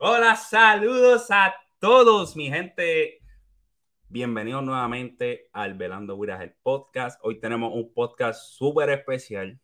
[0.00, 3.18] Hola, saludos a todos, mi gente.
[4.08, 7.18] Bienvenidos nuevamente al Velando Wiras, el podcast.
[7.24, 9.58] Hoy tenemos un podcast súper especial,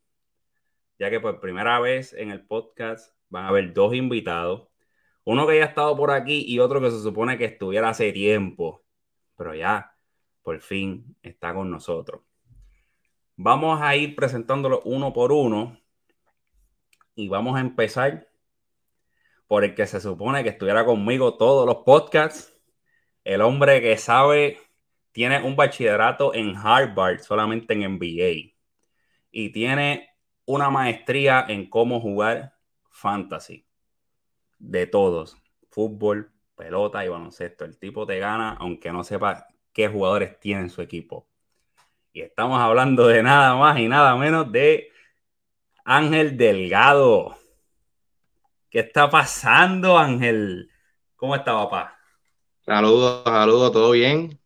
[0.99, 4.67] ya que por primera vez en el podcast van a haber dos invitados.
[5.23, 8.11] Uno que ya ha estado por aquí y otro que se supone que estuviera hace
[8.11, 8.83] tiempo,
[9.37, 9.95] pero ya
[10.43, 12.23] por fin está con nosotros.
[13.37, 15.79] Vamos a ir presentándolo uno por uno
[17.15, 18.34] y vamos a empezar
[19.47, 22.57] por el que se supone que estuviera conmigo todos los podcasts,
[23.25, 24.59] el hombre que sabe,
[25.13, 28.55] tiene un bachillerato en Harvard, solamente en NBA,
[29.31, 30.11] y tiene
[30.47, 32.55] una maestría en cómo jugar
[32.91, 33.67] fantasy,
[34.59, 35.37] de todos,
[35.71, 37.65] fútbol, pelota y baloncesto.
[37.65, 41.29] El tipo te gana aunque no sepa qué jugadores tiene en su equipo.
[42.13, 44.89] Y estamos hablando de nada más y nada menos de
[45.85, 47.37] Ángel Delgado.
[48.75, 50.69] ¿Qué está pasando, Ángel?
[51.15, 51.97] ¿Cómo está, papá?
[52.63, 54.37] Saludos, saludos, ¿todo bien?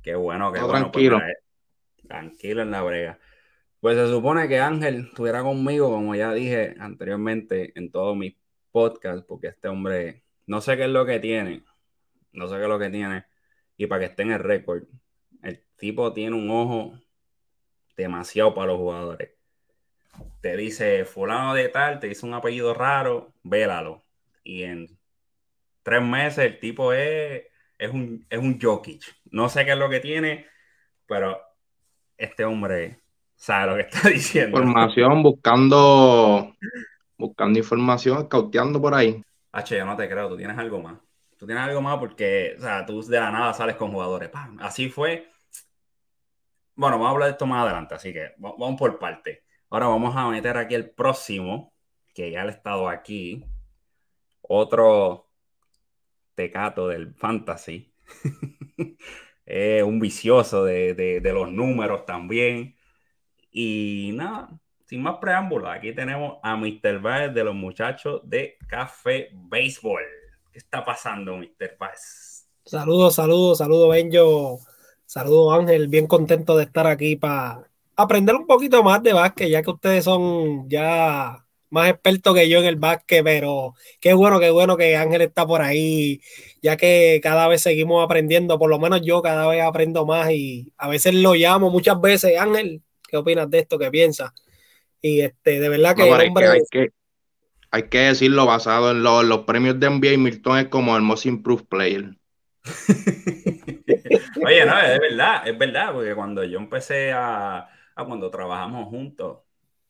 [0.00, 0.92] Qué bueno, qué bueno.
[0.92, 1.20] Pues, tranquilo.
[2.06, 3.18] tranquilo en la brega.
[3.80, 8.36] Pues se supone que Ángel estuviera conmigo, como ya dije anteriormente en todos mis
[8.70, 11.64] podcasts, porque este hombre, no sé qué es lo que tiene,
[12.30, 13.24] no sé qué es lo que tiene,
[13.76, 14.84] y para que esté en el récord,
[15.42, 16.96] el tipo tiene un ojo
[17.96, 19.39] demasiado para los jugadores
[20.40, 24.02] te dice fulano de tal, te dice un apellido raro, vélalo.
[24.42, 24.98] Y en
[25.82, 27.42] tres meses el tipo es,
[27.78, 29.02] es un, es un Jokic.
[29.30, 30.46] No sé qué es lo que tiene,
[31.06, 31.40] pero
[32.16, 33.00] este hombre
[33.36, 34.58] sabe lo que está diciendo.
[34.58, 36.54] Información, buscando,
[37.16, 39.22] buscando información, cauteando por ahí.
[39.52, 40.98] H, yo no te creo, tú tienes algo más.
[41.36, 44.28] Tú tienes algo más porque, o sea, tú de la nada sales con jugadores.
[44.28, 44.58] ¡Pam!
[44.60, 45.30] Así fue.
[46.74, 49.44] Bueno, vamos a hablar de esto más adelante, así que vamos por parte.
[49.70, 51.72] Ahora vamos a meter aquí el próximo,
[52.12, 53.44] que ya ha estado aquí.
[54.42, 55.30] Otro
[56.34, 57.94] tecato del fantasy.
[59.84, 62.74] un vicioso de, los números también.
[63.52, 64.48] Y nada,
[64.86, 67.00] sin más preámbulos, aquí tenemos a Mr.
[67.00, 70.02] Baez de los muchachos de Café Béisbol.
[70.52, 71.76] ¿Qué está pasando, Mr.
[71.78, 72.48] Baez?
[72.64, 74.58] Saludos, saludos, saludos, Benjo.
[75.06, 75.86] Saludos, Ángel.
[75.86, 77.69] Bien contento de estar aquí para
[78.02, 82.58] aprender un poquito más de básquet, ya que ustedes son ya más expertos que yo
[82.58, 86.20] en el básquet, pero qué bueno, qué bueno que Ángel está por ahí,
[86.60, 90.72] ya que cada vez seguimos aprendiendo, por lo menos yo cada vez aprendo más y
[90.76, 93.78] a veces lo llamo muchas veces, Ángel, ¿qué opinas de esto?
[93.78, 94.32] ¿Qué piensas?
[95.00, 96.48] Y este, de verdad que, hombre...
[96.48, 96.90] hay, que
[97.70, 101.66] hay que decirlo basado en los, premios de NBA, Milton es como el most improved
[101.66, 102.16] player.
[104.44, 107.68] Oye, no, es verdad, es verdad, porque cuando yo empecé a
[108.00, 109.38] Ah, cuando trabajamos juntos,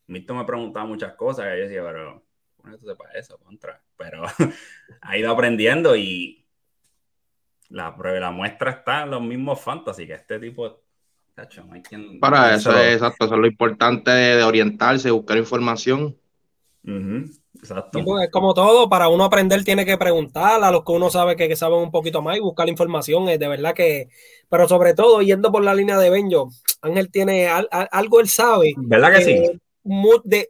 [0.07, 2.23] Milton me preguntaba muchas cosas y yo decía, pero,
[2.57, 3.39] ¿cómo esto para eso?
[3.39, 3.83] Contra.
[3.97, 4.25] Pero
[5.03, 6.47] ha ido aprendiendo y
[7.69, 10.83] la, la muestra está en los mismos fantasy que este tipo
[12.21, 16.17] para eso es exacto, eso es lo importante de, orientarse, buscar información.
[17.61, 18.05] Exacto.
[18.05, 21.37] Pues, es como todo, para uno aprender tiene que preguntar a los que uno sabe
[21.37, 23.29] que, saben un poquito más y buscar información.
[23.29, 24.09] Es de verdad que,
[24.49, 26.51] pero sobre todo yendo por la línea de Benjo,
[26.83, 28.75] Ángel tiene algo, él sabe.
[28.77, 29.61] ¿Verdad que, sí?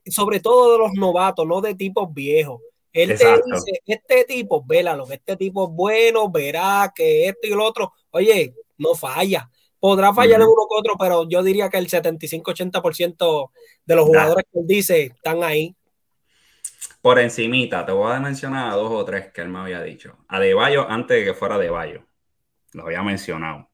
[0.07, 2.61] sobre todo de los novatos, no de tipos viejos.
[2.93, 7.65] Él te dice, este tipo, vélalo, este tipo es bueno, verá que esto y lo
[7.65, 9.49] otro, oye, no falla.
[9.79, 13.51] Podrá fallar en uno que otro, pero yo diría que el 75-80%
[13.87, 15.75] de los jugadores que él dice están ahí.
[17.01, 20.19] Por encimita, te voy a mencionar a dos o tres que él me había dicho.
[20.29, 22.05] A De Bayo antes de que fuera De Bayo.
[22.73, 23.71] Lo había mencionado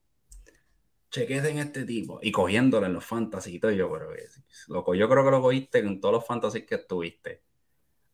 [1.09, 3.71] chequete en este tipo y cogiéndole en los fantasy y todo.
[3.71, 4.09] Yo, pero
[4.67, 7.43] loco, yo creo que lo cogiste con todos los fantasy que estuviste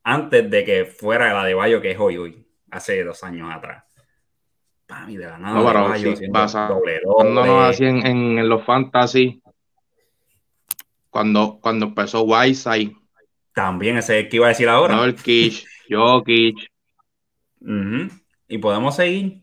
[0.02, 3.84] antes de que fuera la de Bayo que es hoy, hoy, hace dos años atrás.
[4.86, 9.42] Pami, de la nada, no, pero Bayo, sí, no así en, en, los fantasy,
[11.08, 12.94] cuando, cuando empezó Whiteside.
[13.54, 14.96] También ese que iba a decir ahora.
[14.96, 16.70] No, el Kish, Jokic.
[18.48, 19.42] Y podemos seguir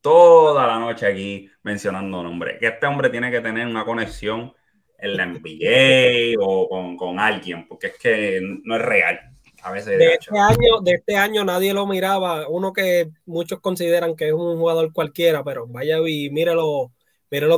[0.00, 2.58] toda la noche aquí mencionando nombres.
[2.58, 4.52] Que este hombre tiene que tener una conexión
[4.98, 9.20] en la NBA o con, alguien, porque es que no es real.
[9.62, 12.48] A veces de, este año, de este año nadie lo miraba.
[12.48, 16.90] Uno que muchos consideran que es un jugador cualquiera, pero vaya y mire, los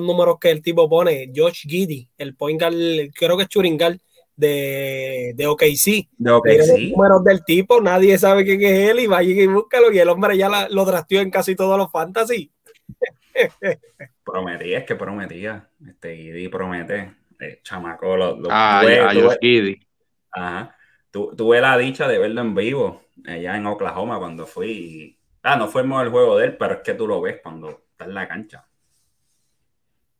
[0.03, 1.31] números que el tipo pone.
[1.35, 2.75] Josh Giddy, el point guard,
[3.15, 4.01] creo que es Churingal
[4.37, 6.09] de, de OKC.
[6.17, 6.59] De OKC.
[6.59, 9.93] Los números del tipo, nadie sabe quién es él y vaya y búscalo.
[9.93, 12.53] Y el hombre ya lo trasteó en casi todos los fantasy.
[14.25, 15.69] prometía, es que prometía.
[15.87, 17.15] Este Giddy promete.
[17.39, 19.81] Eh, chamaco, lo, ah, tuve,
[20.31, 20.75] Ajá.
[21.11, 25.19] tuve la dicha de verlo en vivo allá en Oklahoma cuando fui.
[25.43, 28.05] Ah, no fue el juego de él, pero es que tú lo ves cuando está
[28.07, 28.67] en la cancha.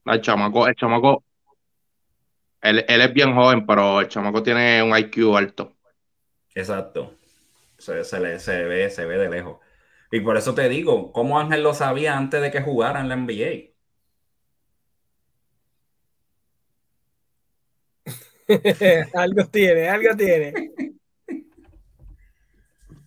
[0.05, 1.25] El chamaco, el chamaco,
[2.61, 5.77] él, es bien joven, pero el chamaco tiene un IQ alto.
[6.55, 7.15] Exacto.
[7.79, 9.59] Se, se, le, se, ve, se ve de lejos.
[10.11, 13.17] Y por eso te digo, ¿cómo Ángel lo sabía antes de que jugara en la
[13.17, 13.77] NBA?
[19.15, 20.71] algo tiene, algo tiene.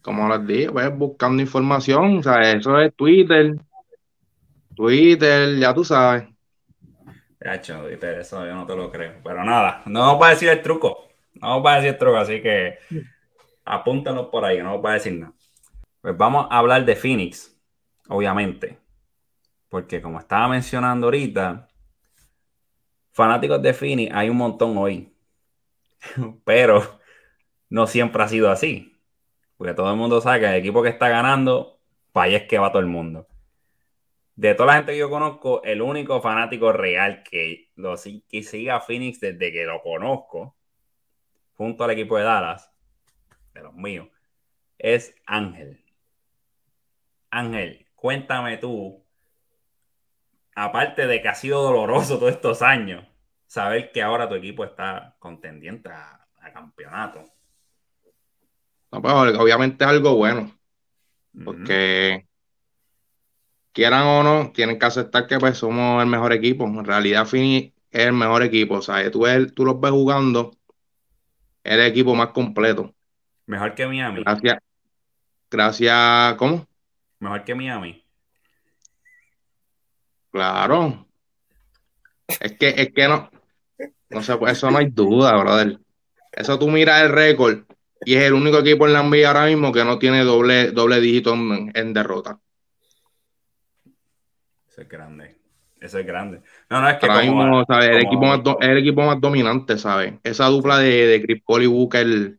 [0.01, 3.55] Como les dije, pues buscando información, o sea, eso es Twitter.
[4.75, 6.23] Twitter, ya tú sabes.
[7.39, 9.13] Eso yo no te lo creo.
[9.23, 11.07] Pero nada, no vamos a decir el truco.
[11.35, 12.79] No vamos a decir el truco, así que
[13.63, 15.33] apúntanos por ahí, no vamos a decir nada.
[16.01, 17.57] Pues vamos a hablar de Phoenix,
[18.07, 18.77] obviamente.
[19.69, 21.67] Porque como estaba mencionando ahorita,
[23.11, 25.13] fanáticos de Phoenix hay un montón hoy.
[26.43, 26.99] Pero
[27.69, 28.97] no siempre ha sido así.
[29.57, 31.79] Porque todo el mundo sabe que el equipo que está ganando,
[32.11, 33.27] para es que va todo el mundo.
[34.39, 37.95] De toda la gente que yo conozco, el único fanático real que, lo,
[38.29, 40.55] que siga a Phoenix desde que lo conozco,
[41.55, 42.71] junto al equipo de Dallas,
[43.53, 44.07] de los míos,
[44.77, 45.83] es Ángel.
[47.29, 49.05] Ángel, cuéntame tú,
[50.55, 53.05] aparte de que ha sido doloroso todos estos años,
[53.45, 56.15] saber que ahora tu equipo está contendiente a,
[56.53, 57.25] campeonato.
[58.89, 60.57] No, pues obviamente es algo bueno,
[61.43, 62.28] porque
[63.73, 66.65] quieran o no, tienen que aceptar que pues somos el mejor equipo.
[66.65, 69.11] En realidad, Fini es el mejor equipo, ¿sabes?
[69.11, 70.51] Tú, tú los ves jugando,
[71.63, 72.93] es el equipo más completo.
[73.45, 74.23] Mejor que Miami.
[74.23, 74.57] Gracias.
[75.49, 76.67] Gracias, ¿cómo?
[77.19, 78.03] Mejor que Miami.
[80.31, 81.07] Claro.
[82.39, 83.29] Es que, es que no,
[84.09, 85.79] no sé, pues eso no hay duda, brother.
[86.31, 87.63] Eso tú miras el récord
[88.05, 91.01] y es el único equipo en la NBA ahora mismo que no tiene doble, doble
[91.01, 92.39] dígito en, derrota.
[94.79, 95.35] Eso es grande.
[95.81, 96.41] Eso es grande.
[96.69, 97.89] No, no, es que ahora mismo, ¿sabes?
[97.89, 100.13] El, equipo más el equipo más dominante, ¿sabes?
[100.23, 102.37] Esa dupla de, de Chris Paul y Booker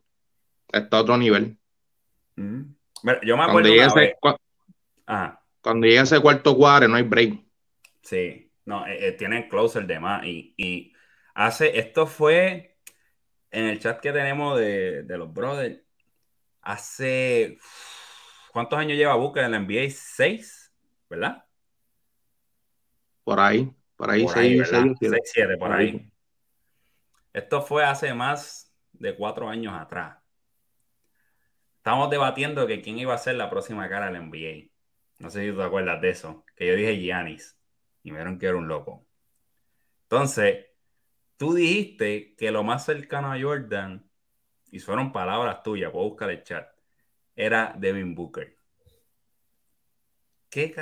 [0.73, 1.57] está a otro nivel.
[2.37, 2.63] Mm.
[3.23, 3.69] yo me acuerdo
[5.63, 7.39] cuando llega ese cuarto cuadro no hay break.
[8.03, 10.25] Sí, no, eh, eh, tienen closer de más.
[10.25, 10.93] Y, y,
[11.35, 12.77] hace, esto fue
[13.51, 15.81] en el chat que tenemos de, los brothers.
[16.63, 17.59] Hace,
[18.53, 19.91] ¿cuántos años lleva Booker en la NBA?
[19.91, 20.73] ¿Seis?
[21.09, 21.45] ¿Verdad?
[23.31, 26.05] Por ahí, por ahí, seis, seis, siete, por, ahí.
[27.33, 30.19] Esto fue hace más de cuatro años atrás.
[31.77, 34.73] Estamos debatiendo que quién iba a ser la próxima cara del NBA.
[35.21, 36.45] No sé si tú te acuerdas de eso.
[36.57, 37.57] Que yo dije Giannis.
[38.03, 39.07] Y me vieron que era un loco.
[40.03, 40.67] Entonces,
[41.37, 44.11] tú dijiste que lo más cercano a Jordan,
[44.73, 46.69] y fueron palabras tuyas, puedo buscar el chat,
[47.37, 48.59] era Devin Booker.
[50.49, 50.75] ¿Qué,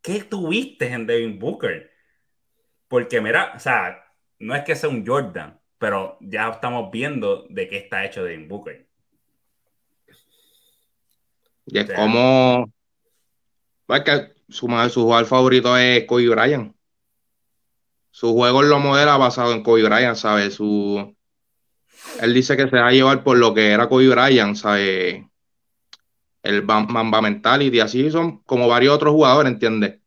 [0.00, 1.95] ¿Qué tuviste en Devin Booker?
[2.88, 4.04] Porque mira, o sea,
[4.38, 8.48] no es que sea un Jordan, pero ya estamos viendo de qué está hecho Devin
[8.48, 8.86] Booker.
[11.66, 12.72] Y es como.
[13.88, 16.76] Es que su, su jugador favorito es Kobe Bryant
[18.16, 20.54] su juego lo modela basado en Kobe Bryant, ¿sabes?
[20.54, 21.14] Su,
[22.18, 25.22] él dice que se va a llevar por lo que era Kobe Bryant, ¿sabes?
[26.42, 30.00] El Mamba Mentality, así son como varios otros jugadores, ¿entiendes?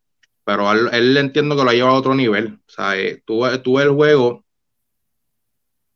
[0.44, 3.22] Pero él, entiendo que lo ha llevado a otro nivel, ¿sabes?
[3.26, 4.44] Tú, tú el juego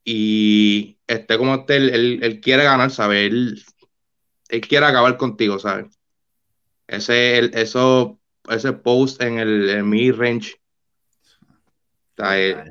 [0.03, 3.31] y este como este, él, quiere ganar, ¿sabes?
[3.31, 3.63] Él,
[4.61, 5.97] quiere acabar contigo, ¿sabes?
[6.87, 8.19] Ese, eso,
[8.49, 10.55] ese post en el mid-range
[12.17, 12.63] eh,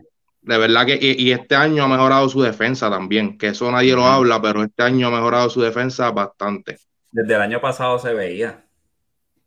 [0.43, 4.05] de verdad que, y, este año ha mejorado su defensa también, que eso nadie lo
[4.05, 6.79] habla, pero este año ha mejorado su defensa bastante.
[7.13, 8.65] Desde el año pasado se veía.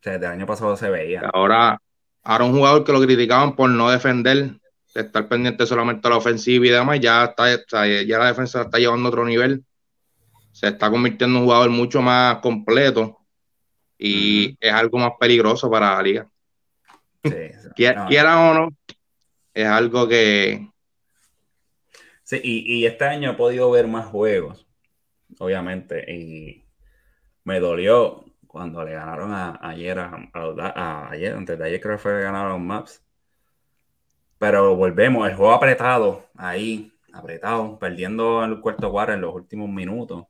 [0.01, 1.29] desde el año pasado se veía.
[1.34, 1.82] Ahora,
[2.25, 4.60] ahora un jugador que lo criticaban por no defender,
[4.94, 8.79] de estar pendiente solamente a la ofensiva y demás, ya está, ya la defensa está
[8.79, 9.63] llevando a otro nivel.
[10.51, 13.20] Se está convirtiendo en un jugador mucho más completo
[13.98, 16.29] y es algo más peligroso para la liga.
[17.75, 18.70] Quiera o no,
[19.53, 20.67] es algo que...
[22.24, 24.65] Sí, y, este año he podido ver más juegos,
[25.38, 26.65] obviamente, y
[27.44, 28.25] me dolió
[28.55, 32.65] cuando le ganaron a, ayer, a, ayer, antes de ayer creo que fue que ganaron
[32.65, 33.03] Maps.
[34.38, 39.67] Pero volvemos, el juego apretado, ahí, apretado, perdiendo en el cuarto cuarto en los últimos
[39.67, 40.24] minutos.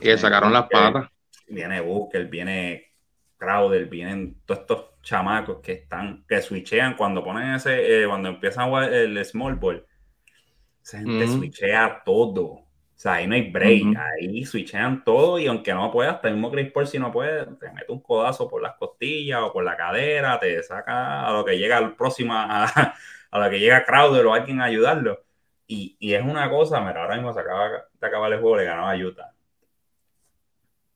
[0.00, 1.10] Y le sacaron las patas.
[1.48, 2.94] Viene Booker, viene
[3.36, 8.72] Crowder, vienen todos estos chamacos que están, que switchean cuando ponen ese, eh, cuando empiezan
[8.90, 9.86] el small ball.
[10.82, 12.67] Esa gente switchea todo.
[12.98, 16.34] O sea, ahí no hay break, ahí switchean todo y aunque no puedas, hasta el
[16.34, 19.62] mismo Chris Paul si no puede, te mete un codazo por las costillas o por
[19.62, 22.64] la cadera, te saca a lo que llega al próximo, a,
[23.30, 25.22] a lo que llega Crowder o alguien a ayudarlo.
[25.68, 28.64] Y, y, es una cosa, mira, ahora mismo se acaba de acabar el juego, le
[28.64, 29.32] ganó a Utah.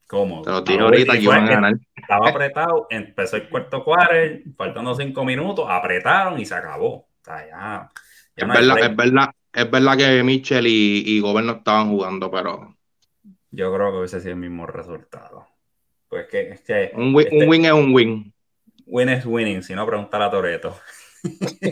[0.05, 0.41] ¿Cómo?
[0.41, 1.73] Te lo tiro ahorita que iban a ganar.
[1.95, 6.95] Estaba apretado, empezó el cuarto quarter, faltando cinco minutos, apretaron y se acabó.
[6.95, 7.89] O sea, ya,
[8.35, 12.75] es, verdad, es, verdad, es verdad que Mitchell y, y Gobert no estaban jugando, pero.
[13.51, 15.47] Yo creo que hubiese sido el mismo resultado.
[16.07, 18.33] Pues que, es que un, win, un win es un win.
[18.85, 20.77] Win es winning, si no preguntar a Toreto.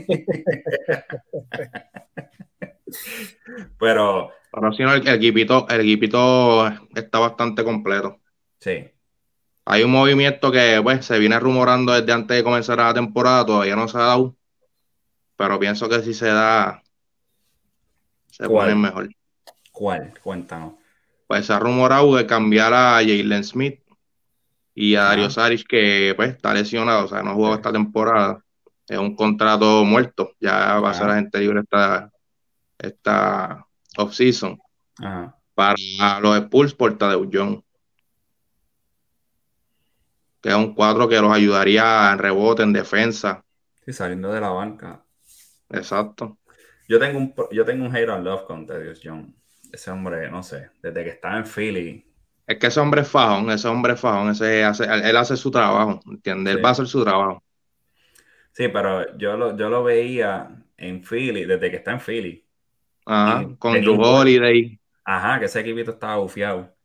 [3.79, 4.31] Pero.
[4.51, 8.19] Pero si no, el, equipito, el equipito está bastante completo.
[8.59, 8.89] Sí.
[9.65, 13.75] Hay un movimiento que pues, se viene rumorando desde antes de comenzar la temporada, todavía
[13.75, 14.35] no se ha dado.
[15.37, 16.80] Pero pienso que si se da,
[18.31, 19.09] se pone mejor.
[19.71, 20.13] ¿Cuál?
[20.21, 20.73] Cuéntanos.
[21.27, 23.79] Pues se ha rumorado de cambiar a Jalen Smith
[24.73, 28.43] y a Dario Saric, que pues está lesionado, o sea, no jugó esta temporada.
[28.87, 30.33] Es un contrato muerto.
[30.39, 32.11] Ya va a ser la gente libre esta,
[32.77, 33.65] esta
[33.97, 34.59] off-season.
[35.53, 37.63] Para los Spurs por Tadeu John.
[40.41, 43.45] Que es un cuadro que los ayudaría en rebote, en defensa.
[43.85, 45.05] Sí, saliendo de la banca.
[45.69, 46.37] Exacto.
[46.91, 49.33] Yo tengo un, yo tengo un hate on love con Teddy John.
[49.71, 52.05] Ese hombre, no sé, desde que estaba en Philly.
[52.45, 55.49] Es que ese hombre es fajón, ese hombre es fajón, ese hace, él hace su
[55.49, 56.55] trabajo, ¿entiendes?
[56.55, 57.41] Él va a hacer su trabajo.
[58.51, 62.45] Sí, pero yo lo, yo lo veía en Philly, desde que está en Philly.
[63.05, 64.77] Ajá, con Drew Holiday.
[65.05, 66.75] Ajá, que ese equipito estaba bufiado.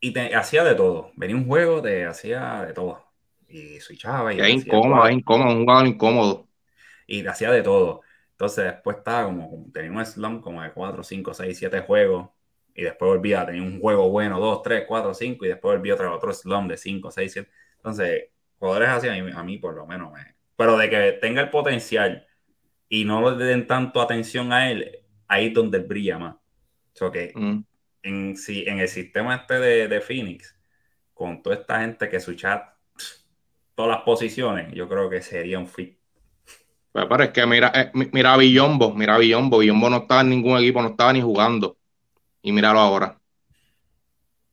[0.00, 1.12] Y hacía de todo.
[1.14, 3.00] Venía un juego, te hacía de todo.
[3.46, 4.34] Y switchaba.
[4.34, 6.48] Y es incómodo, es incómodo, un jugador incómodo.
[7.06, 8.00] Y hacía de todo.
[8.42, 12.30] Entonces después estaba como, tenía un slump como de 4, 5, 6, 7 juegos.
[12.74, 15.44] Y después volvía, tenía un juego bueno, 2, 3, 4, 5.
[15.44, 17.50] Y después volvía otro, otro slump de 5, 6, 7.
[17.76, 20.34] Entonces, jugadores así a mí, a mí por lo menos me...
[20.56, 22.26] Pero de que tenga el potencial
[22.88, 24.90] y no le den tanto atención a él,
[25.28, 26.34] ahí es donde él brilla más.
[27.00, 27.64] O que mm.
[28.02, 30.58] en, si, en el sistema este de, de, Phoenix,
[31.14, 32.74] con toda esta gente que su chat,
[33.76, 36.01] todas las posiciones, yo creo que sería un fit.
[36.92, 40.20] Pues, pero es que mira, eh, mira a Villombo, mira a Villombo, Villombo no estaba
[40.20, 41.76] en ningún equipo, no estaba ni jugando.
[42.42, 43.18] Y míralo ahora.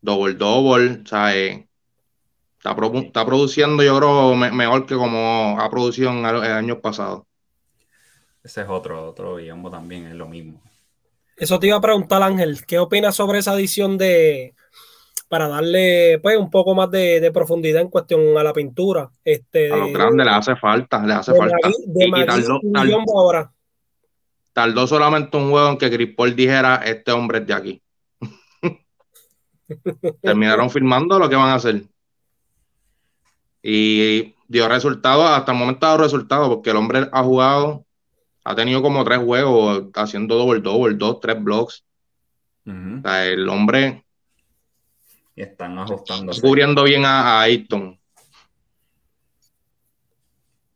[0.01, 1.67] Double double, o sea, eh,
[2.57, 7.23] está, está, produciendo, yo creo, mejor que como ha producido en, en años pasados.
[8.41, 10.61] Ese es otro, otro Villombo también, es lo mismo.
[11.35, 14.55] Eso te iba a preguntar, Ángel, ¿qué opinas sobre esa adición de,
[15.27, 19.09] para darle pues un poco más de, profundidad en cuestión a la pintura?
[19.23, 21.55] Este, a los grandes le hace falta, le hace falta.
[21.95, 22.59] y, tardó,
[23.15, 23.51] ahora.
[24.53, 27.81] tardó solamente un juego en que Chris Paul dijera, este hombre es de aquí.
[30.21, 31.83] Terminaron firmando lo que van a hacer.
[33.61, 37.85] Y dio resultados, hasta el momento ha dado resultados, porque el hombre ha jugado
[38.49, 41.85] ha tenido como tres juegos haciendo doble doble, dos, tres blocks.
[42.65, 44.05] o sea, el hombre
[45.39, 46.33] y están ajustando.
[46.41, 47.97] Cubriendo bien a, Ayton.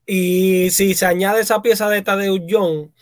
[0.05, 2.93] Y si se añade esa pieza de Tadeu John,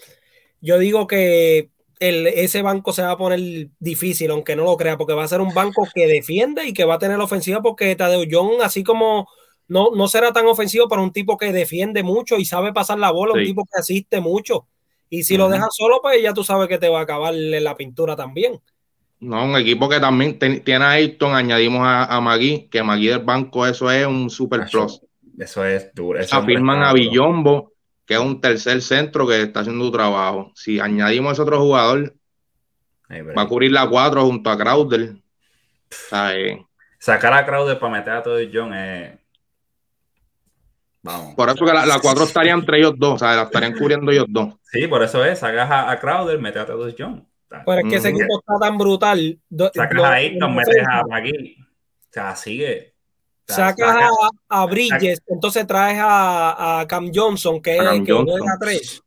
[0.59, 4.97] yo digo que el, ese banco se va a poner difícil, aunque no lo crea,
[4.97, 7.95] porque va a ser un banco que defiende y que va a tener ofensiva, porque
[7.95, 9.27] Tadeu John, así como
[9.67, 13.11] no, no será tan ofensivo para un tipo que defiende mucho y sabe pasar la
[13.11, 14.67] bola, un tipo que asiste mucho.
[15.11, 17.75] Y si lo dejas solo, pues ya tú sabes que te va a acabar la
[17.75, 18.59] pintura también.
[19.21, 23.19] No, un equipo que también tiene a Ayrton, añadimos a, a Magui, que Magui del
[23.19, 25.01] banco, eso es un super plus.
[25.37, 26.19] Eso es duro.
[26.19, 27.71] Afirman a Villombo,
[28.05, 30.51] que es un tercer centro que está haciendo su trabajo.
[30.55, 32.15] Si añadimos a ese otro jugador,
[33.09, 35.13] va a cubrir la cuatro junto a Crowder.
[36.99, 39.21] Sacar a Crowder para meter a todo John es
[41.35, 44.25] por eso que la, cuatro estaría entre ellos dos, o sea, la estarían cubriendo ellos
[44.29, 44.53] dos.
[44.71, 47.27] Sí, por eso es, sacas a, Crowder, metes a todos John.
[47.65, 49.39] Pero es que ese equipo está tan brutal.
[49.73, 51.57] Sacas a Ayton, metes a McGee.
[51.59, 52.93] O sea, sigue.
[53.45, 53.95] sacas
[54.49, 59.03] a, Bridges, entonces traes a, Cam Johnson, que es el que juega tres.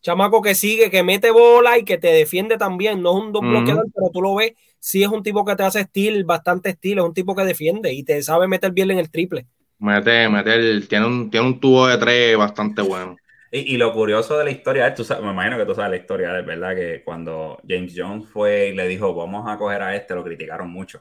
[0.00, 3.02] Chamaco que sigue, que mete bola y que te defiende también.
[3.02, 5.64] No es un dos bloqueador, pero tú lo ves, sí es un tipo que te
[5.64, 8.98] hace estilo, bastante estilo, es un tipo que defiende y te sabe meter bien en
[8.98, 9.46] el triple.
[9.78, 13.16] Mete, mete tiene, un, tiene un tubo de tres bastante bueno.
[13.50, 16.38] Y, y lo curioso de la historia, tú me imagino que tú sabes la historia,
[16.38, 20.14] es verdad que cuando James Jones fue y le dijo, vamos a coger a este,
[20.14, 21.00] lo criticaron mucho.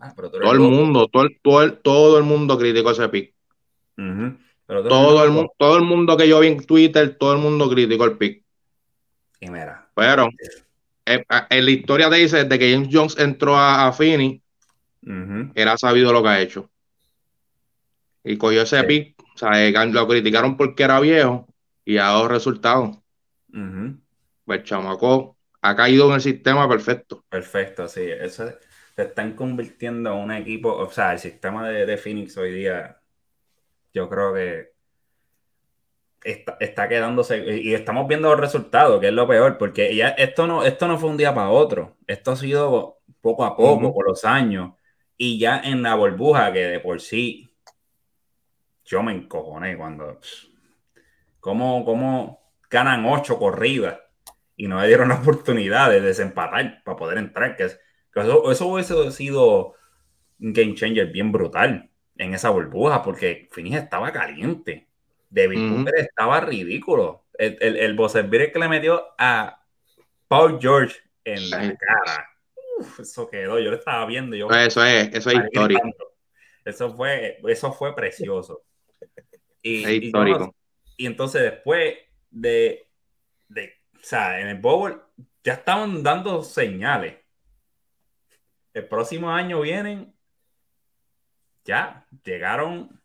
[0.00, 3.34] Ah, todo el mundo, todo el, todo, el, todo el mundo criticó ese pick.
[4.66, 8.04] todo, el, mundo, todo el mundo que yo vi en Twitter, todo el mundo criticó
[8.04, 8.42] el pick.
[9.40, 9.86] Y mira.
[9.94, 10.28] Pero
[11.04, 14.40] eh, en la historia te dice, desde que James Jones entró a, a Finney,
[15.54, 16.70] era sabido lo que ha hecho.
[18.24, 21.46] Y cogió ese pick, o sea, eh, lo criticaron porque era viejo
[21.86, 22.98] y ha dado resultados.
[24.44, 27.24] Pues chamaco ha caído en el sistema perfecto.
[27.30, 28.02] Perfecto, sí.
[28.02, 28.50] Eso
[28.94, 33.00] se están convirtiendo en un equipo, o sea, el sistema de, de Phoenix hoy día,
[33.94, 34.72] yo creo que
[36.22, 40.64] está, quedándose y estamos viendo los resultados, que es lo peor, porque ya esto no,
[40.64, 44.24] esto no fue un día para otro, esto ha sido poco a poco, por los
[44.24, 44.74] años,
[45.16, 47.48] y ya en la burbuja que de por sí
[48.84, 50.20] yo me encojoné cuando
[51.46, 54.00] cómo, cómo ganan ocho corridas
[54.56, 59.12] y no me dieron la oportunidad de desempatar para poder entrar, que, eso, eso hubiese
[59.12, 59.74] sido
[60.40, 64.88] un game changer bien brutal en esa burbuja, porque Finis estaba caliente.
[65.30, 67.26] David Cooper estaba ridículo.
[67.38, 69.62] El, el, el que le metió a
[70.26, 72.30] Paul George en la cara.
[72.98, 74.34] eso quedó, yo lo estaba viendo.
[74.34, 75.92] Yo, eso es, eso es histórico.
[76.64, 78.62] Eso fue, eso fue precioso.
[79.62, 80.54] Y, es histórico.
[80.96, 81.94] Y, entonces después
[82.30, 82.88] de,
[83.48, 85.02] de, o sea, en el Bowl
[85.42, 87.16] ya estaban dando señales.
[88.74, 90.14] El próximo año vienen,
[91.64, 93.00] ya llegaron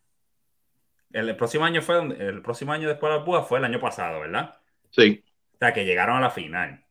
[1.13, 4.21] el, próximo año fue el próximo año después de la Púa fue el año pasado,
[4.21, 4.57] ¿verdad?
[4.91, 5.24] Sí.
[5.53, 6.83] O sea, que llegaron a la final.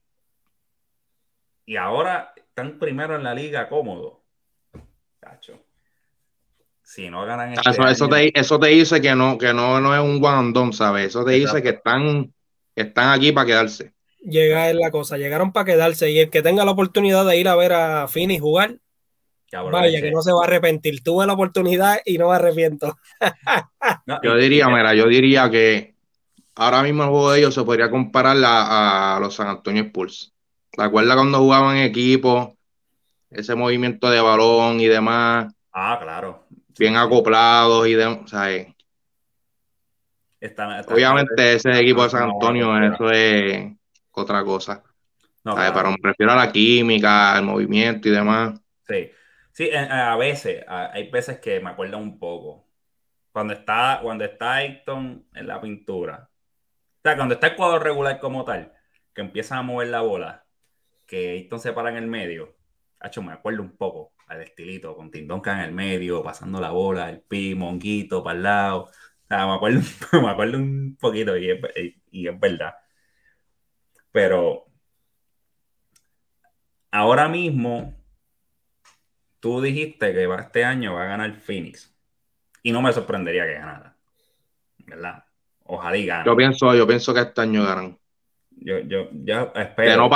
[1.64, 4.19] Y ahora están primero en la liga cómodo.
[6.90, 10.00] Si no ganan este eso, te, eso, te, dice que no, que no, no es
[10.00, 11.06] un one and ¿sabes?
[11.06, 12.34] Eso te dice que están,
[12.74, 13.92] están aquí para quedarse.
[14.18, 16.10] Llega es la cosa, llegaron para quedarse.
[16.10, 18.78] Y el que tenga la oportunidad de ir a ver a Fini jugar,
[19.70, 21.00] Vaya, que no se va a arrepentir.
[21.04, 22.98] Tuve la oportunidad y no me arrepiento.
[24.24, 25.94] yo diría, mira, yo diría que
[26.56, 30.32] ahora mismo el juego de ellos se podría comparar a, los San Antonio Spurs.
[30.72, 32.56] ¿Te acuerdas cuando jugaban en equipo?
[33.30, 35.54] Ese movimiento de balón y demás.
[35.72, 36.39] Ah, claro.
[36.80, 38.32] Bien acoplados y demás.
[40.88, 43.70] Obviamente ese equipo de San Antonio, eso es
[44.12, 44.82] otra cosa.
[45.44, 48.58] Pero me refiero a la química, al movimiento y demás.
[48.88, 49.10] Sí.
[49.52, 52.66] Sí, a veces, hay veces que me acuerdo un poco.
[53.30, 56.30] Cuando está, cuando está Ayton en la pintura.
[56.30, 58.72] O sea, cuando está el cuadro regular como tal,
[59.14, 60.46] que empieza a mover la bola,
[61.06, 62.56] que Ayton se para en el medio.
[63.00, 67.10] Hacho, me acuerdo un poco al estilito, con Tindonka en el medio, pasando la bola,
[67.10, 68.90] el pi, monguito para el lado.
[69.28, 69.80] Me acuerdo,
[70.22, 71.60] me acuerdo un poquito y es,
[72.12, 72.74] y es verdad.
[74.12, 74.66] Pero
[76.92, 77.94] ahora mismo
[79.40, 81.92] tú dijiste que este año va a ganar Phoenix.
[82.62, 83.96] Y no me sorprendería que ganara.
[84.78, 85.24] ¿Verdad?
[85.64, 86.24] Ojalá y gane.
[86.26, 87.99] Yo pienso, yo pienso que este año ganan.
[88.62, 89.90] Yo, yo, yo espero.
[89.90, 90.08] De no,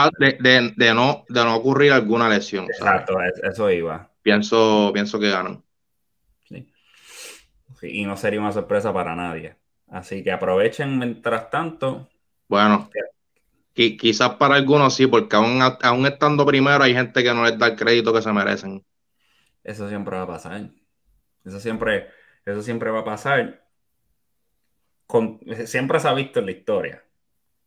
[0.76, 2.66] de, no, de no ocurrir alguna lesión.
[2.66, 4.10] Exacto, eso iba.
[4.22, 5.62] Pienso, pienso que ganan.
[6.48, 6.68] Sí.
[7.82, 9.56] Y no sería una sorpresa para nadie.
[9.88, 12.08] Así que aprovechen mientras tanto.
[12.48, 12.90] Bueno,
[13.72, 17.68] quizás para algunos sí, porque aún, aún estando primero hay gente que no les da
[17.68, 18.84] el crédito que se merecen.
[19.62, 20.68] Eso siempre va a pasar.
[21.44, 22.08] Eso siempre,
[22.44, 23.64] eso siempre va a pasar.
[25.06, 27.03] Con, siempre se ha visto en la historia.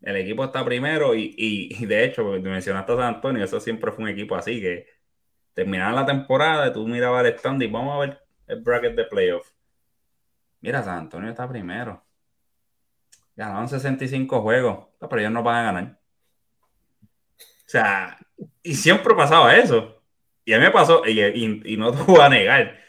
[0.01, 4.10] El equipo está primero y, de hecho, mencionaste a San Antonio, eso siempre fue un
[4.10, 4.88] equipo así que
[5.53, 9.51] terminaba la temporada, tú mirabas el stand y vamos a ver el bracket de playoff.
[10.62, 12.03] Mira, San Antonio está primero.
[13.36, 15.99] Ganaron 65 juegos, pero ellos no van a ganar.
[17.39, 18.17] O sea,
[18.63, 20.01] y siempre pasaba eso.
[20.45, 22.79] Y a mí me pasó, y, no te voy a negar,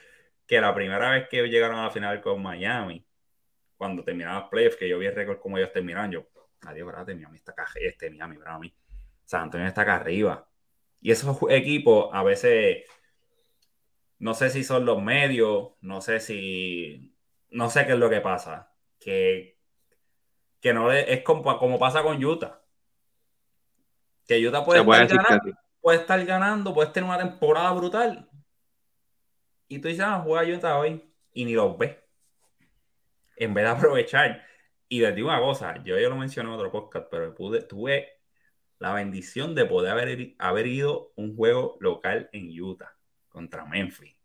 [0.46, 3.04] que la primera vez que llegaron a la final con Miami,
[3.76, 6.26] cuando terminaban los playoffs, que yo vi el récord como ellos terminaron, yo,
[6.62, 8.74] adiós, espérate, Miami está acá, este Miami, Miami,
[9.24, 10.48] San Antonio está acá arriba.
[11.00, 12.84] Y esos equipos a veces,
[14.18, 17.14] no sé si son los medios, no sé si,
[17.50, 19.58] no sé qué es lo que pasa, que,
[20.60, 22.60] que no es como, como pasa con Utah.
[24.26, 25.40] Que Utah puede, estar
[25.80, 28.28] puede estar ganando, puede tener una temporada brutal.
[29.68, 31.04] Y tú dices, ah, juega Utah hoy.
[31.32, 31.96] Y ni los ves.
[33.36, 34.44] En vez de aprovechar.
[34.88, 38.18] Y les digo una cosa, yo ya lo mencioné en otro podcast, pero pude, tuve
[38.78, 42.96] la bendición de poder haber, haber ido un juego local en Utah
[43.28, 44.16] contra Memphis.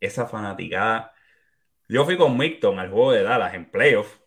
[0.00, 1.12] Esa fanaticada.
[1.88, 4.20] Yo fui con Micton al juego de Dallas en playoff,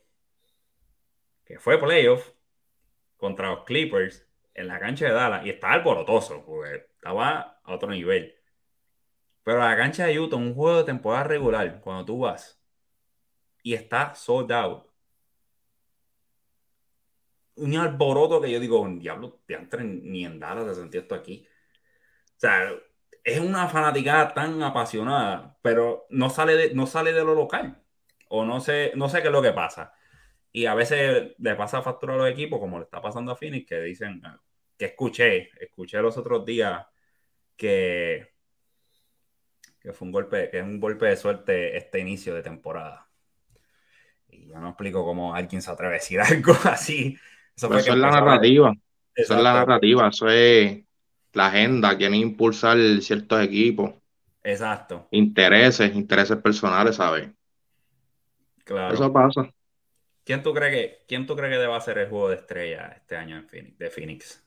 [1.43, 2.31] que fue playoff
[3.17, 7.89] contra los Clippers en la cancha de Dallas y estaba alborotoso, porque estaba a otro
[7.89, 8.35] nivel.
[9.43, 12.59] Pero la cancha de Utah, un juego de temporada regular, cuando tú vas
[13.61, 14.84] y está sold out,
[17.57, 21.47] un alboroto que yo digo, diablo, te ni en Dallas se sentía esto aquí.
[22.37, 22.71] O sea,
[23.23, 27.81] es una fanaticada tan apasionada, pero no sale de, no sale de lo local.
[28.29, 29.93] O no sé, no sé qué es lo que pasa.
[30.51, 33.67] Y a veces le pasa factura a los equipos, como le está pasando a Phoenix,
[33.67, 34.41] que dicen, ah,
[34.77, 36.85] que escuché, escuché los otros días
[37.57, 38.33] que,
[39.79, 43.09] que fue un golpe, que es un golpe de suerte este inicio de temporada.
[44.29, 47.17] Y yo no explico cómo alguien se atreve a decir algo así
[47.55, 48.73] eso, es la narrativa.
[49.15, 50.07] Eso es la narrativa.
[50.07, 50.83] Eso es
[51.33, 51.97] la agenda.
[51.97, 53.93] Quieren impulsar ciertos equipos.
[54.43, 55.07] Exacto.
[55.11, 57.29] Intereses, intereses personales, ¿sabes?
[58.63, 58.93] Claro.
[58.93, 59.49] Eso pasa.
[60.23, 63.15] ¿Quién tú crees que, quién tú crees que deba ser el juego de estrella este
[63.15, 64.45] año en Phoenix, de Phoenix?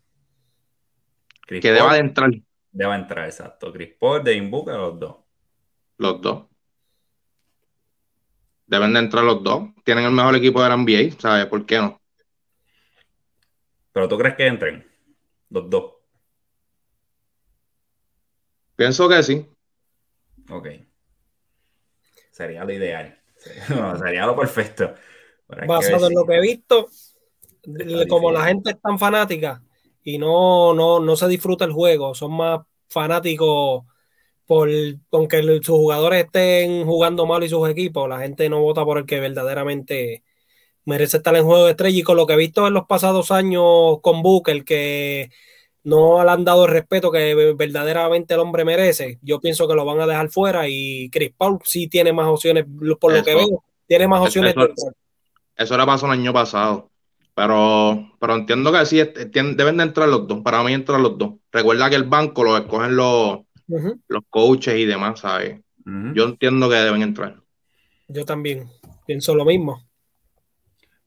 [1.47, 2.31] que deba de entrar.
[2.71, 3.73] Deba entrar, exacto.
[3.73, 5.17] Chris Paul, de Booker, los dos.
[5.97, 6.45] Los dos.
[8.67, 9.71] Deben de entrar los dos.
[9.85, 11.47] Tienen el mejor equipo de la NBA, ¿sabes?
[11.47, 11.98] ¿Por qué no?
[13.99, 14.87] ¿Pero tú crees que entren
[15.51, 15.95] los dos?
[18.77, 19.45] Pienso que sí.
[20.51, 20.69] Ok.
[22.31, 23.21] Sería lo ideal.
[23.99, 24.95] Sería lo perfecto.
[25.67, 26.89] Basado en lo que he visto,
[28.09, 29.65] como la gente es tan fanática
[30.05, 33.85] y no, no, no se disfruta el juego, son más fanáticos
[34.47, 34.69] por
[35.11, 39.07] aunque sus jugadores estén jugando mal y sus equipos, la gente no vota por el
[39.07, 40.23] que verdaderamente
[40.89, 43.31] merece estar en juego de estrella y con lo que he visto en los pasados
[43.31, 45.31] años con Booker, que
[45.85, 49.85] no le han dado el respeto que verdaderamente el hombre merece, yo pienso que lo
[49.85, 52.65] van a dejar fuera y Chris Paul sí tiene más opciones,
[52.99, 54.55] por lo que veo, tiene más opciones.
[54.57, 54.93] Eso,
[55.57, 56.91] eso le pasó el año pasado,
[57.35, 61.35] pero, pero entiendo que sí, deben de entrar los dos, para mí entran los dos.
[61.53, 65.61] Recuerda que el banco lo escogen los, los coaches y demás, ¿sabes?
[66.15, 67.37] Yo entiendo que deben entrar.
[68.09, 68.69] Yo también
[69.07, 69.88] pienso lo mismo.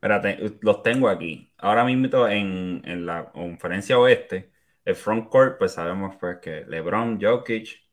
[0.01, 1.53] Espérate, los tengo aquí.
[1.59, 4.51] Ahora mismo en, en la conferencia oeste,
[4.83, 7.83] el front court, pues sabemos pues que LeBron, Jokic.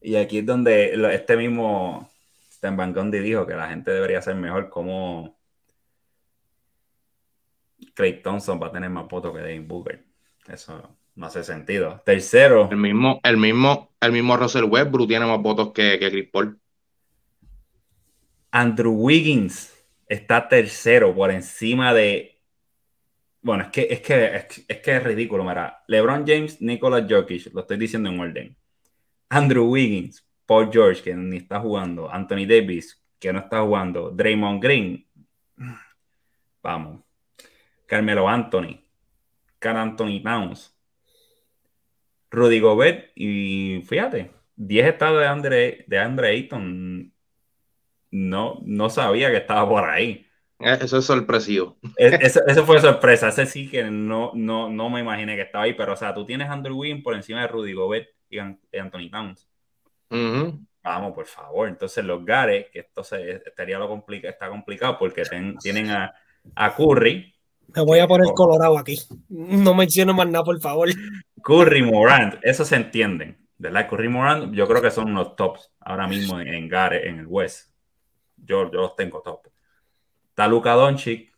[0.00, 2.10] Y aquí es donde este mismo
[2.48, 5.38] Stan Van Gundy dijo que la gente debería ser mejor como
[7.92, 10.02] Clay Thompson va a tener más votos que Devin Booker.
[10.48, 12.00] Eso no hace sentido.
[12.06, 12.70] Tercero.
[12.70, 16.58] El mismo, el mismo, el mismo Russell Westbrook tiene más votos que, que Chris Paul.
[18.50, 19.75] Andrew Wiggins
[20.06, 22.40] está tercero por encima de.
[23.42, 25.84] Bueno, es que es, que, es, que es ridículo, mira.
[25.86, 28.56] LeBron James, Nicolas Jokic, lo estoy diciendo en orden.
[29.28, 32.10] Andrew Wiggins, Paul George, que ni está jugando.
[32.10, 34.10] Anthony Davis, que no está jugando.
[34.10, 35.06] Draymond Green.
[36.62, 37.02] Vamos.
[37.86, 38.80] Carmelo Anthony.
[39.58, 40.76] Carl Anthony Towns.
[42.30, 43.12] Rudy Gobert.
[43.14, 47.12] Y fíjate, 10 estados de Andre, de Andre Ayton
[48.10, 50.26] no, no sabía que estaba por ahí.
[50.58, 51.76] Eh, eso es sorpresivo.
[51.96, 53.28] Eso, fue sorpresa.
[53.28, 55.74] Ese sí que no, no, no me imaginé que estaba ahí.
[55.74, 59.10] Pero, o sea, tú tienes a Andrew Wiggins por encima de Rudy Gobert y, Anthony
[59.10, 59.48] Towns.
[60.82, 61.68] Vamos, por favor.
[61.68, 65.24] Entonces, los Gares, que esto se, estaría lo complica, está complicado porque
[65.60, 66.14] tienen a,
[66.54, 67.34] a, Curry.
[67.74, 68.96] Me voy a poner colorado aquí.
[69.28, 70.88] No menciono más nada, por favor.
[71.42, 73.36] Curry, Morant, eso se entienden.
[73.58, 73.88] ¿Verdad?
[73.88, 77.26] Curry Morant, yo creo que son los tops ahora mismo en, en Gare, en el
[77.26, 77.75] West
[78.36, 79.48] yo, yo los tengo top.
[80.28, 81.32] Está Luka Doncic,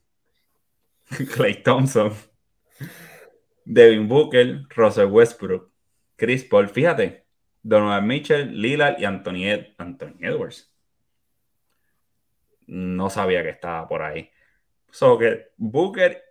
[1.34, 2.12] Clay Thompson,
[3.64, 5.70] Devin Booker, Russell Westbrook,
[6.16, 7.26] Chris Paul, fíjate,
[7.62, 10.72] Donovan Mitchell, Lillard y Anthony, Anthony Edwards.
[12.66, 14.30] No sabía que estaba por ahí.
[14.90, 16.22] So que Booker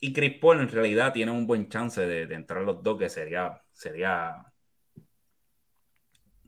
[0.00, 3.62] y Chris Paul en realidad tienen un buen chance de, entrar los dos, que sería,
[3.72, 4.52] sería.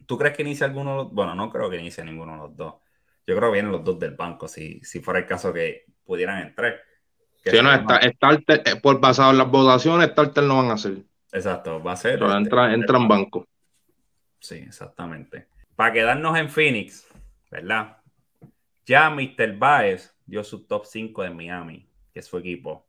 [0.07, 1.09] ¿Tú crees que inicia alguno?
[1.09, 2.75] Bueno, no creo que inicie ninguno de los dos.
[3.27, 6.41] Yo creo que vienen los dos del banco, si, si fuera el caso que pudieran
[6.41, 6.81] entrar.
[7.45, 11.03] Si no, está, eh, por basado en las votaciones, Starter no van a hacer.
[11.33, 12.19] Exacto, va a ser.
[12.19, 13.47] Pero este, entra, en banco.
[14.39, 15.49] Sí, exactamente.
[15.75, 17.07] Para quedarnos en Phoenix,
[17.51, 17.99] ¿verdad?
[18.87, 19.57] Ya Mr.
[19.59, 22.87] Baez dio su top 5 de Miami, que es su equipo.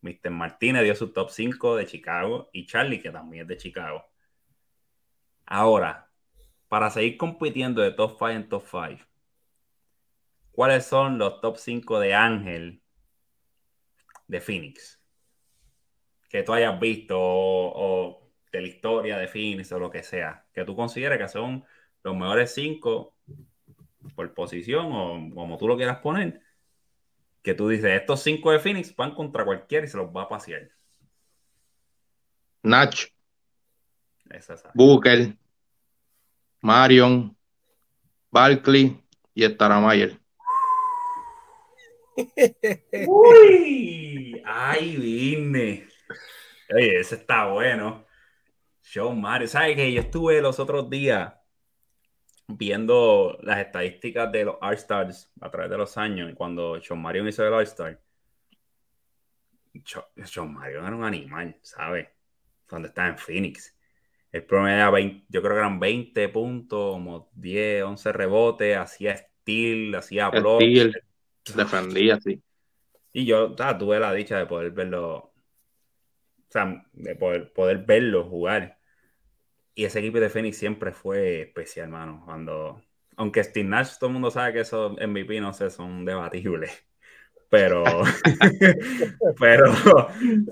[0.00, 0.30] Mr.
[0.30, 4.04] Martínez dio su top 5 de Chicago y Charlie, que también es de Chicago.
[5.44, 6.08] Ahora,
[6.68, 9.09] para seguir compitiendo de top 5 en top 5,
[10.60, 12.82] ¿cuáles son los top 5 de Ángel
[14.28, 15.00] de Phoenix?
[16.28, 20.44] Que tú hayas visto o, de la historia de Phoenix o lo que sea.
[20.52, 21.64] Que tú consideres que son
[22.02, 23.14] los mejores 5
[24.14, 26.42] por posición o como tú lo quieras poner.
[27.42, 30.28] Que tú dices, estos 5 de Phoenix van contra cualquiera y se los va a
[30.28, 30.70] pasear.
[32.62, 33.10] Nach.
[34.74, 35.34] Booker.
[36.60, 37.34] Marion.
[38.30, 40.19] Barkley y Staramayer.
[43.06, 45.88] Uy, ay, vine.
[46.74, 48.06] Oye, ese está bueno.
[48.80, 51.32] Sean Mario, ¿sabes que Yo estuve los otros días
[52.48, 57.26] viendo las estadísticas de los All-Stars a través de los años, y cuando Sean Mario
[57.28, 58.00] hizo el All-Star,
[60.24, 62.08] Sean Mario era un animal, ¿sabes?
[62.68, 63.76] Cuando estaba en Phoenix.
[64.32, 69.16] El promedio era 20, yo creo que eran 20 puntos, como 10, 11 rebotes, hacía
[69.16, 70.62] steel, hacía block.
[71.54, 72.42] Defendía, sí.
[73.12, 75.32] Y yo tuve la dicha de poder verlo, o
[76.48, 78.78] sea, de poder, poder verlo jugar.
[79.74, 82.22] Y ese equipo de Phoenix siempre fue especial, hermano.
[82.24, 82.82] Cuando,
[83.16, 86.86] aunque Steve Nash, todo el mundo sabe que esos MVP, no sé, son debatibles.
[87.48, 87.82] Pero,
[89.40, 89.74] pero,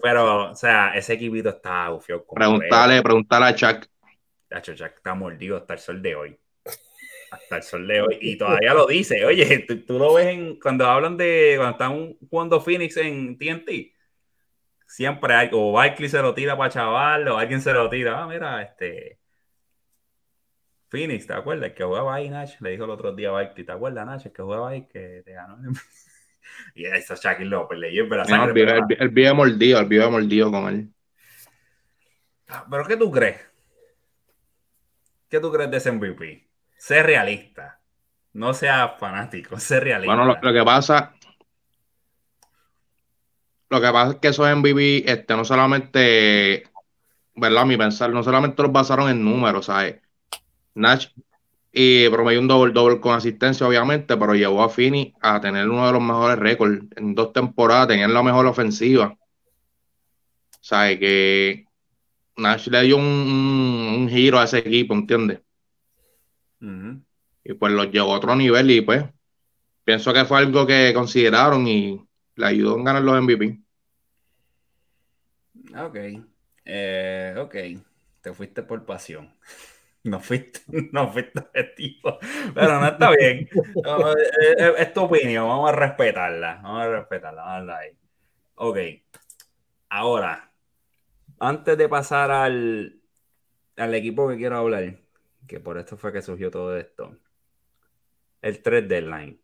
[0.03, 2.25] pero, o sea, ese equipito está ufio.
[2.27, 3.87] Preguntarle, preguntarle a Chuck.
[4.63, 6.39] Chuck está mordido hasta el sol de hoy.
[7.31, 8.19] Hasta el sol de hoy.
[8.21, 9.25] Y todavía lo dice.
[9.25, 13.93] Oye, tú, lo ves en, cuando hablan de, cuando están jugando Phoenix en TNT.
[14.87, 18.23] Siempre hay, o Barkley se lo tira para chaval, o alguien se lo tira.
[18.23, 19.19] Ah, mira, este.
[20.89, 21.71] Phoenix, ¿te acuerdas?
[21.71, 22.55] El que jugaba ahí, Nash.
[22.61, 24.27] Le dijo el otro día a Barkley, ¿te acuerdas, Nash?
[24.27, 25.59] El que jugaba ahí que te ganó.
[26.75, 28.65] Y ahí está Shaquille López, le lleva la sangre.
[28.65, 30.91] No, el, el, vive mordido, el vive mordido con él.
[32.49, 33.39] Ah, ¿Pero qué tú crees?
[35.29, 36.48] ¿Qué tú crees de ese MVP?
[36.79, 37.81] Sé realista.
[38.33, 40.15] No sea fanático, sé realista.
[40.15, 41.15] Bueno, lo, que pasa...
[43.69, 46.63] Lo que pasa es que esos MVP, este, no solamente,
[47.35, 47.67] ¿verdad?
[47.67, 50.01] Mi pensar, no solamente los basaron en números, ¿sabes?
[50.75, 51.09] Nash
[51.73, 55.87] y promedió un doble doble con asistencia, obviamente, pero llevó a Fini a tener uno
[55.87, 56.85] de los mejores récords.
[56.97, 59.17] En dos temporadas tenían la mejor ofensiva.
[60.61, 61.67] Sea, que
[62.37, 65.41] Nash le dio un, giro a ese equipo, ¿entiendes?
[66.61, 69.05] Y pues los llevó a otro nivel y pues
[69.85, 72.01] pienso que fue algo que consideraron y
[72.37, 73.59] le ayudó a ganar los MVP.
[75.77, 75.97] Ok.
[76.65, 77.55] Eh, ok.
[78.21, 79.33] Te fuiste por pasión.
[80.05, 80.61] No fuiste,
[80.93, 82.19] no fuiste objetivo,
[82.55, 83.49] pero no está bien.
[83.85, 86.61] Eh, eh, es, tu opinión, vamos a respetarla.
[86.63, 87.43] Vamos a respetarla.
[87.43, 87.91] Vamos a ahí.
[88.55, 88.79] Ok.
[89.89, 90.51] Ahora,
[91.41, 93.01] antes de pasar al,
[93.77, 94.99] al equipo que quiero hablar,
[95.49, 97.17] que por esto fue que surgió todo esto,
[98.43, 99.41] el 3 deadline.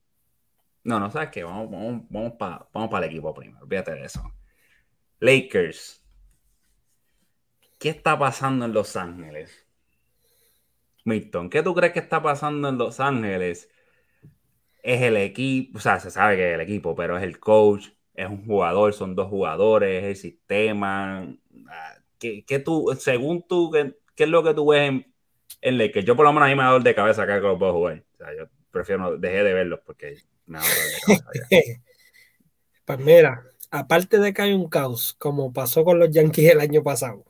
[0.85, 4.33] No, no sabes qué, vamos, vamos, vamos para vamos el equipo primero, olvídate de eso.
[5.21, 6.03] Lakers.
[7.79, 9.67] ¿Qué está pasando en Los Ángeles?
[11.05, 13.71] Milton, ¿qué tú crees que está pasando en Los Ángeles?
[14.83, 17.89] Es el equipo, o sea, se sabe que es el equipo, pero es el coach,
[18.15, 21.27] es un jugador, son dos jugadores, es el sistema.
[21.69, 25.14] Ah, ¿Qué, tú, según tú, qué, es lo que tú ves en,
[25.65, 26.07] en Lakers?
[26.07, 27.73] Yo por lo menos a mí me da dolor de cabeza acá que los puedo
[27.73, 28.05] jugar.
[28.15, 31.81] O sea, yo prefiero no, dejé de verlos porque me da dolor de cabeza.
[32.85, 36.83] pues mira, aparte de que hay un caos, como pasó con los Yankees el año
[36.83, 37.25] pasado,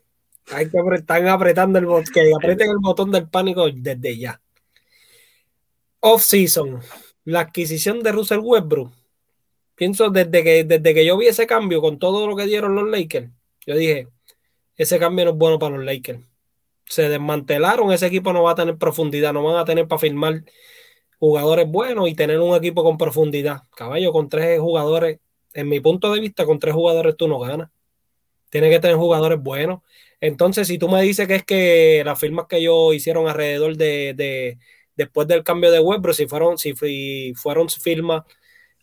[0.50, 4.40] hay que están apretando el botón, que aprieten el botón del pánico desde ya.
[6.00, 6.80] Off-season,
[7.24, 8.92] la adquisición de Russell Westbrook.
[9.74, 12.88] Pienso desde que, desde que yo vi ese cambio con todo lo que dieron los
[12.88, 13.30] Lakers,
[13.66, 14.08] yo dije,
[14.76, 16.20] ese cambio no es bueno para los Lakers.
[16.86, 20.44] Se desmantelaron, ese equipo no va a tener profundidad, no van a tener para firmar
[21.18, 23.62] jugadores buenos y tener un equipo con profundidad.
[23.74, 25.20] Caballo, con tres jugadores,
[25.54, 27.70] en mi punto de vista, con tres jugadores tú no ganas.
[28.50, 29.80] Tienes que tener jugadores buenos.
[30.20, 34.58] Entonces, si tú me dices que es que las firmas que ellos hicieron alrededor de,
[34.96, 36.74] después del cambio de web, pero si fueron, si
[37.34, 38.22] fueron firmas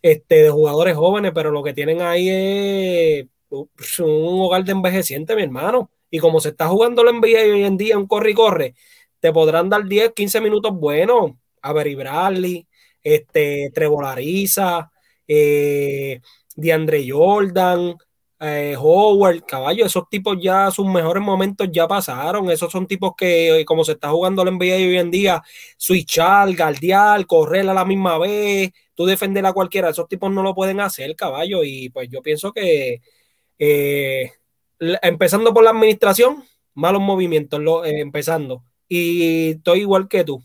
[0.02, 3.28] este, de jugadores jóvenes, pero lo que tienen ahí es
[4.00, 5.92] un hogar de envejeciente, mi hermano.
[6.12, 8.76] Y como se está jugando la NBA hoy en día, un corre y corre,
[9.19, 11.32] te podrán dar 10, 15 minutos buenos.
[11.63, 12.67] A Berry Bradley,
[13.04, 14.91] este, Trevor Ariza,
[15.28, 16.19] eh,
[16.56, 17.95] DeAndre Jordan,
[18.39, 22.50] eh, Howard, caballo, esos tipos ya, sus mejores momentos ya pasaron.
[22.50, 25.41] Esos son tipos que, eh, como se está jugando la NBA hoy en día,
[25.78, 30.56] switchar, guardiar, correr a la misma vez, tú defender a cualquiera, esos tipos no lo
[30.56, 31.63] pueden hacer, caballo.
[31.63, 33.02] Y pues yo pienso que,
[35.02, 38.63] empezando por la administración, malos movimientos, lo, empezando.
[38.88, 40.44] Y estoy igual que tú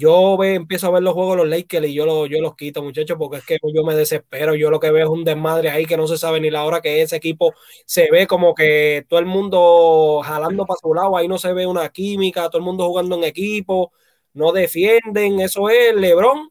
[0.00, 3.18] yo ve, empiezo a ver los juegos los Lakers y yo, yo los quito, muchachos,
[3.18, 4.54] porque es que yo me desespero.
[4.54, 6.80] Yo lo que veo es un desmadre ahí que no se sabe ni la hora
[6.80, 7.52] que ese equipo
[7.84, 11.16] se ve como que todo el mundo jalando para su lado.
[11.18, 13.92] Ahí no se ve una química, todo el mundo jugando en equipo,
[14.32, 15.40] no defienden.
[15.40, 16.50] Eso es LeBron,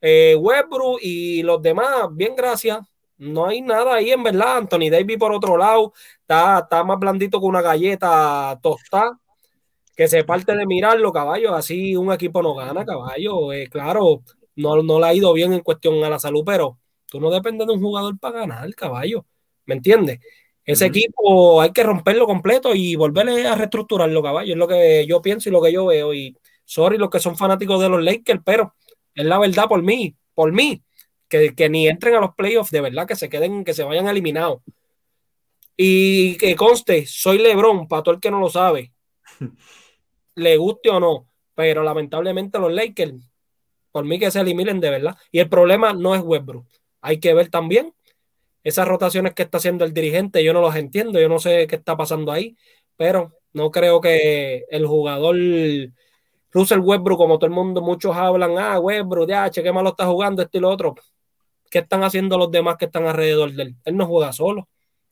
[0.00, 2.08] eh, Westbrook y los demás.
[2.12, 2.80] Bien, gracias.
[3.16, 4.58] No hay nada ahí en verdad.
[4.58, 9.18] Anthony Davis por otro lado está, está más blandito que una galleta tostada
[9.96, 11.54] que se parte de mirarlo, caballo.
[11.54, 13.52] Así un equipo no gana, caballo.
[13.52, 14.22] Eh, claro,
[14.56, 17.66] no, no le ha ido bien en cuestión a la salud, pero tú no dependes
[17.66, 19.24] de un jugador para ganar, caballo.
[19.66, 20.20] ¿Me entiendes?
[20.64, 24.52] Ese equipo hay que romperlo completo y volverle a reestructurarlo, caballo.
[24.52, 26.14] Es lo que yo pienso y lo que yo veo.
[26.14, 28.74] Y sorry los que son fanáticos de los Lakers, pero
[29.14, 30.82] es la verdad por mí, por mí,
[31.38, 34.08] que, que ni entren a los playoffs, de verdad, que se queden, que se vayan
[34.08, 34.62] eliminados.
[35.76, 38.92] Y que conste, soy Lebron, para todo el que no lo sabe,
[40.36, 43.14] le guste o no, pero lamentablemente los Lakers,
[43.90, 45.16] por mí que se eliminen de verdad.
[45.32, 46.66] Y el problema no es Westbrook.
[47.00, 47.92] Hay que ver también
[48.62, 51.76] esas rotaciones que está haciendo el dirigente, yo no los entiendo, yo no sé qué
[51.76, 52.56] está pasando ahí,
[52.96, 55.36] pero no creo que el jugador
[56.52, 60.06] Russell Westbrook, como todo el mundo, muchos hablan, ah, Westbrook, ya, che, qué malo está
[60.06, 60.94] jugando, esto y lo otro.
[61.74, 63.76] ¿Qué están haciendo los demás que están alrededor de él?
[63.84, 64.68] Él no juega solo.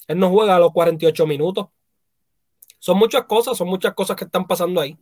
[0.06, 1.66] Él no juega a los 48 minutos.
[2.78, 4.96] Son muchas cosas, son muchas cosas que están pasando ahí.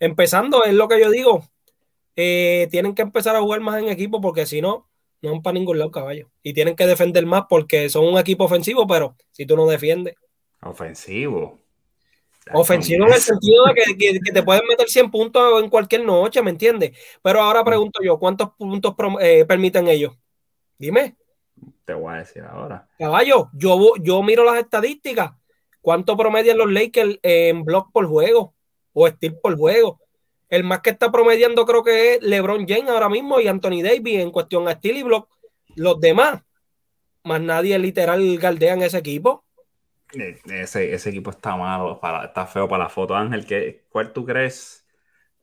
[0.00, 1.48] Empezando, es lo que yo digo,
[2.16, 4.88] eh, tienen que empezar a jugar más en equipo porque si no,
[5.20, 6.28] no van para ningún lado, caballo.
[6.42, 10.16] Y tienen que defender más porque son un equipo ofensivo, pero si tú no defiendes.
[10.60, 11.60] Ofensivo.
[12.52, 16.50] Ofensivo en el sentido de que, te pueden meter 100 puntos en cualquier noche, ¿me
[16.50, 16.98] entiendes?
[17.22, 17.64] Pero ahora mm.
[17.64, 20.14] pregunto yo, ¿cuántos puntos eh, permiten ellos?
[20.82, 21.14] Dime.
[21.84, 22.88] Te voy a decir ahora.
[22.98, 25.30] Caballo, yo, yo miro las estadísticas.
[25.80, 28.56] ¿Cuánto promedian los Lakers en block por juego?
[28.92, 30.00] O steal por juego.
[30.48, 34.18] El más que está promediando creo que es LeBron James ahora mismo y Anthony Davis
[34.18, 35.28] en cuestión a steal y block.
[35.76, 36.42] Los demás,
[37.22, 39.44] más nadie literal galdea en ese equipo.
[40.14, 43.14] Eh, ese, ese equipo está malo, para, está feo para la foto.
[43.14, 44.84] Ángel, ¿qué, ¿cuál tú crees?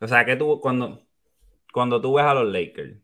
[0.01, 1.07] O sea, que tú cuando,
[1.71, 2.97] cuando tú ves a los Lakers,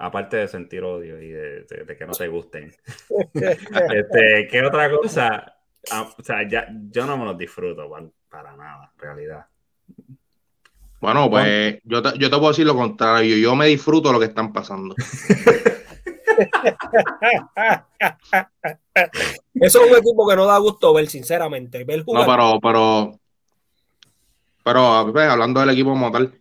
[0.00, 1.66] aparte de sentir odio y de,
[1.98, 2.74] que no te gusten,
[3.34, 5.54] este, ¿qué otra cosa?
[5.90, 7.88] Ah, o sea, ya, yo no me los disfruto
[8.28, 9.46] para, nada, en realidad.
[11.00, 13.36] Bueno, pues yo te, yo te puedo decir lo contrario.
[13.38, 14.94] Yo me disfruto lo que están pasando.
[19.54, 21.86] Eso es un equipo que no da gusto ver, sinceramente.
[21.86, 23.18] No, pero, pero,
[24.62, 26.38] pero pues, hablando del equipo como tal,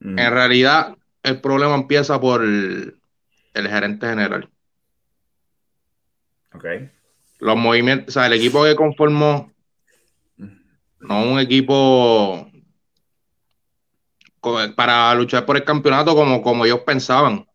[0.00, 0.18] mm.
[0.18, 2.98] en realidad el problema empieza por el,
[3.54, 4.48] gerente general.
[6.54, 6.64] Ok.
[7.38, 9.52] Los movimientos, o sea, el equipo que conformó,
[11.00, 12.48] no un equipo
[14.76, 17.46] para luchar por el campeonato como, como ellos pensaban.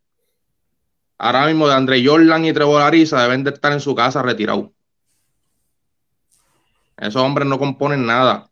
[1.18, 4.70] Ahora mismo de André Jordan y Trevor Ariza deben de estar en su casa retirados.
[6.96, 8.47] Esos hombres no componen nada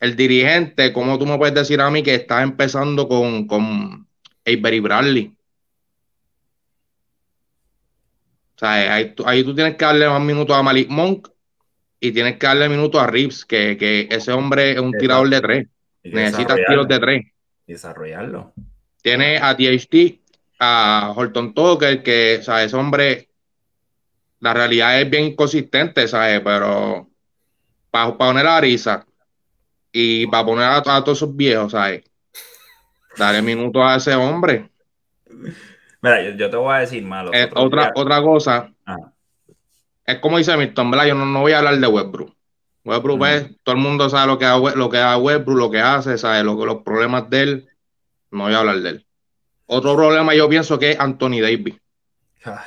[0.00, 4.06] el dirigente, ¿cómo tú me puedes decir a mí que estás empezando con, con
[4.46, 5.36] Avery Bradley?
[8.56, 11.28] O sea, ahí, tú tienes que darle más minutos a Malik Monk
[11.98, 15.68] y tienes que darle minutos a Reeves, que, ese hombre es un tirador de tres.
[16.02, 17.26] Necesita tiros de tres.
[17.66, 18.52] Desarrollarlo.
[19.02, 20.20] Tiene a THT,
[20.58, 23.28] a Horton Tucker, que, o sea, ese hombre,
[24.40, 26.40] la realidad es bien inconsistente, ¿sabes?
[26.40, 27.08] Pero
[27.90, 29.06] para, poner a Arisa,
[29.92, 32.04] y para poner a, todos esos viejos, ¿sabes?
[33.16, 34.70] Darle minutos a ese hombre.
[36.02, 37.30] Mira, yo, te voy a decir malo.
[37.34, 38.72] Eh, otra, otra cosa.
[40.06, 41.06] Es como dice Milton, ¿verdad?
[41.06, 42.34] Yo no, voy a hablar de Westbrook.
[42.84, 45.80] Westbrook, pues, todo el mundo sabe lo que, hace, lo que hace Westbrook, lo que
[45.80, 47.68] hace, sabe lo, los problemas de él.
[48.30, 49.06] No voy a hablar de él.
[49.66, 51.76] Otro problema yo pienso que es Anthony Davis.
[52.44, 52.64] Ah.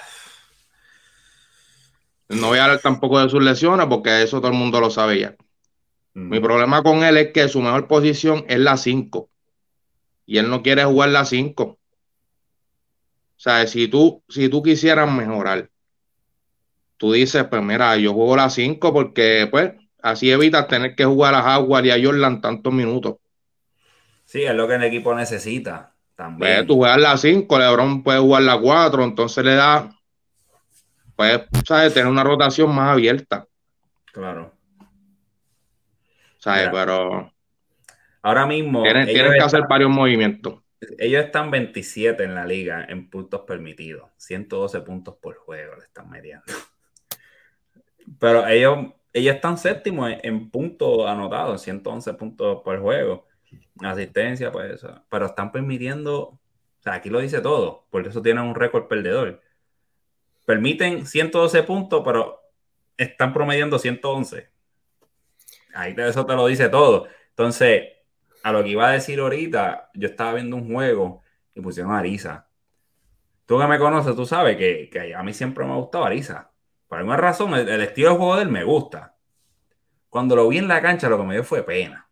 [2.30, 5.20] No voy a hablar tampoco de sus lesiones porque eso todo el mundo lo sabe
[5.20, 5.36] ya.
[6.14, 9.30] Mi problema con él es que su mejor posición es la 5.
[10.26, 11.64] Y él no quiere jugar la 5.
[11.64, 11.78] O
[13.36, 15.70] sea, si tú, si tú quisieras mejorar,
[16.98, 21.34] tú dices, pues mira, yo juego la 5 porque pues así evitas tener que jugar
[21.34, 23.16] a Howard y a Jordan tantos minutos.
[24.26, 25.94] Sí, es lo que el equipo necesita.
[26.16, 26.58] También.
[26.58, 29.90] Pues, tú juegas la 5, LeBron puede jugar la 4, entonces le da,
[31.16, 31.94] pues, ¿sabes?
[31.94, 33.48] Tener una rotación más abierta.
[34.12, 34.53] Claro.
[36.44, 37.34] Pero.
[38.22, 38.84] Ahora mismo.
[38.84, 40.62] Tienen, que hacer varios movimientos.
[40.98, 44.10] Ellos están 27 en la liga en puntos permitidos.
[44.18, 46.46] 112 puntos por juego le están mediando.
[48.20, 53.28] Pero ellos, ellos están séptimos en, puntos anotados, 111 puntos por juego.
[53.82, 54.86] Asistencia, pues.
[55.10, 56.20] Pero están permitiendo.
[56.22, 56.40] O
[56.84, 57.86] sea, aquí lo dice todo.
[57.90, 59.42] Por eso tienen un récord perdedor.
[60.46, 62.42] Permiten 112 puntos, pero
[62.98, 64.53] están promediando 111
[65.74, 67.08] ahí eso te lo dice todo.
[67.30, 67.84] Entonces,
[68.44, 71.24] a lo que iba a decir ahorita, yo estaba viendo un juego
[71.56, 72.48] y pusieron a Arisa.
[73.46, 76.52] Tú que me conoces, tú sabes que, a mí siempre me ha gustado Arisa.
[76.88, 79.16] Por alguna razón, el, estilo de juego de él me gusta.
[80.10, 82.08] Cuando lo vi en la cancha, lo que me dio fue pena.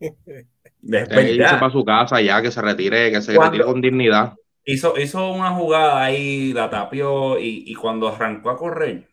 [0.80, 1.60] Después ya.
[1.60, 4.34] para su casa ya, que se retire, que se retire con dignidad.
[4.64, 9.11] Hizo, hizo una jugada ahí, la tapió y, y cuando arrancó a correr.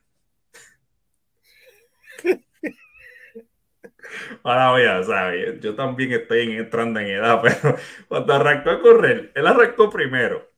[4.43, 7.75] Ahora voy a saber, yo también estoy entrando en edad, pero
[8.07, 10.49] cuando arrancó a correr, él arrancó primero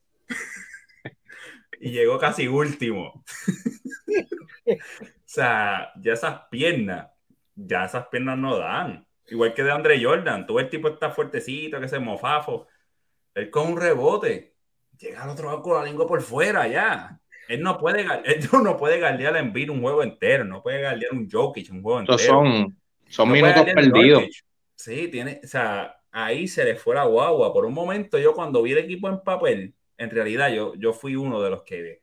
[1.81, 3.23] y llegó casi último.
[4.65, 4.75] o
[5.25, 7.07] sea, ya esas piernas,
[7.55, 9.05] ya esas piernas no dan.
[9.27, 12.67] Igual que de Andre Jordan, tú el tipo está fuertecito, que se mofafo.
[13.33, 14.55] Él con un rebote,
[14.97, 17.19] llega al otro lado con la lengua por fuera ya.
[17.47, 21.13] Él no puede, él no puede galdear en Envir un juego entero, no puede galdear
[21.13, 22.19] un Jokic un juego entero.
[22.19, 22.77] son,
[23.11, 24.43] son minutos perdidos.
[24.75, 27.53] Sí, tiene, o sea, ahí se le fue la guagua.
[27.53, 31.15] Por un momento, yo cuando vi el equipo en papel, en realidad yo, yo fui
[31.15, 32.01] uno de los que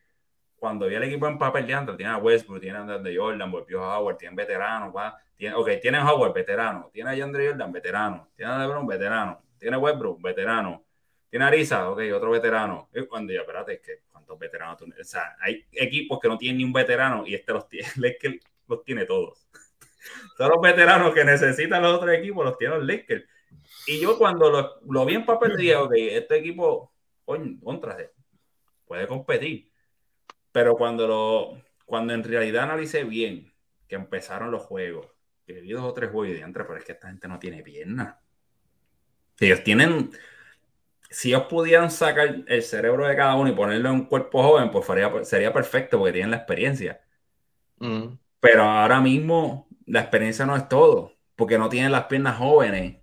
[0.58, 3.50] cuando vi el equipo en papel de antes, tiene a Westbrook, tiene a Andre Jordan,
[3.50, 4.92] volvió a Howard, tiene veteranos,
[5.36, 9.40] tiene, ok, tiene a Howard, veterano, tiene a Andre Jordan, veterano, tiene a LeBron, veterano,
[9.56, 10.84] tiene a Westbrook, veterano,
[11.30, 12.88] tiene a Arisa, ok, otro veterano.
[12.92, 16.58] Y cuando yo, espérate, es que cuántos veteranos O sea, hay equipos que no tienen
[16.58, 17.86] ni un veterano y este los tiene,
[18.20, 19.47] que los tiene todos.
[20.36, 23.24] Todos los veteranos que necesitan los otros equipos los tiene los Lakers.
[23.86, 26.92] Y yo cuando lo, lo vi en papel dije, ok, este equipo
[27.24, 27.96] contra,
[28.86, 29.70] puede competir.
[30.52, 33.52] Pero cuando, lo, cuando en realidad analicé bien
[33.86, 35.06] que empezaron los juegos,
[35.46, 37.62] que vi dos o tres juegos y dije, pero es que esta gente no tiene
[37.62, 38.20] pierna.
[39.40, 40.10] Ellos tienen,
[41.10, 44.70] si ellos pudieran sacar el cerebro de cada uno y ponerlo en un cuerpo joven,
[44.70, 44.86] pues
[45.28, 47.00] sería perfecto porque tienen la experiencia.
[47.78, 48.18] Mm.
[48.40, 52.98] Pero ahora mismo la experiencia no es todo, porque no tienen las piernas jóvenes.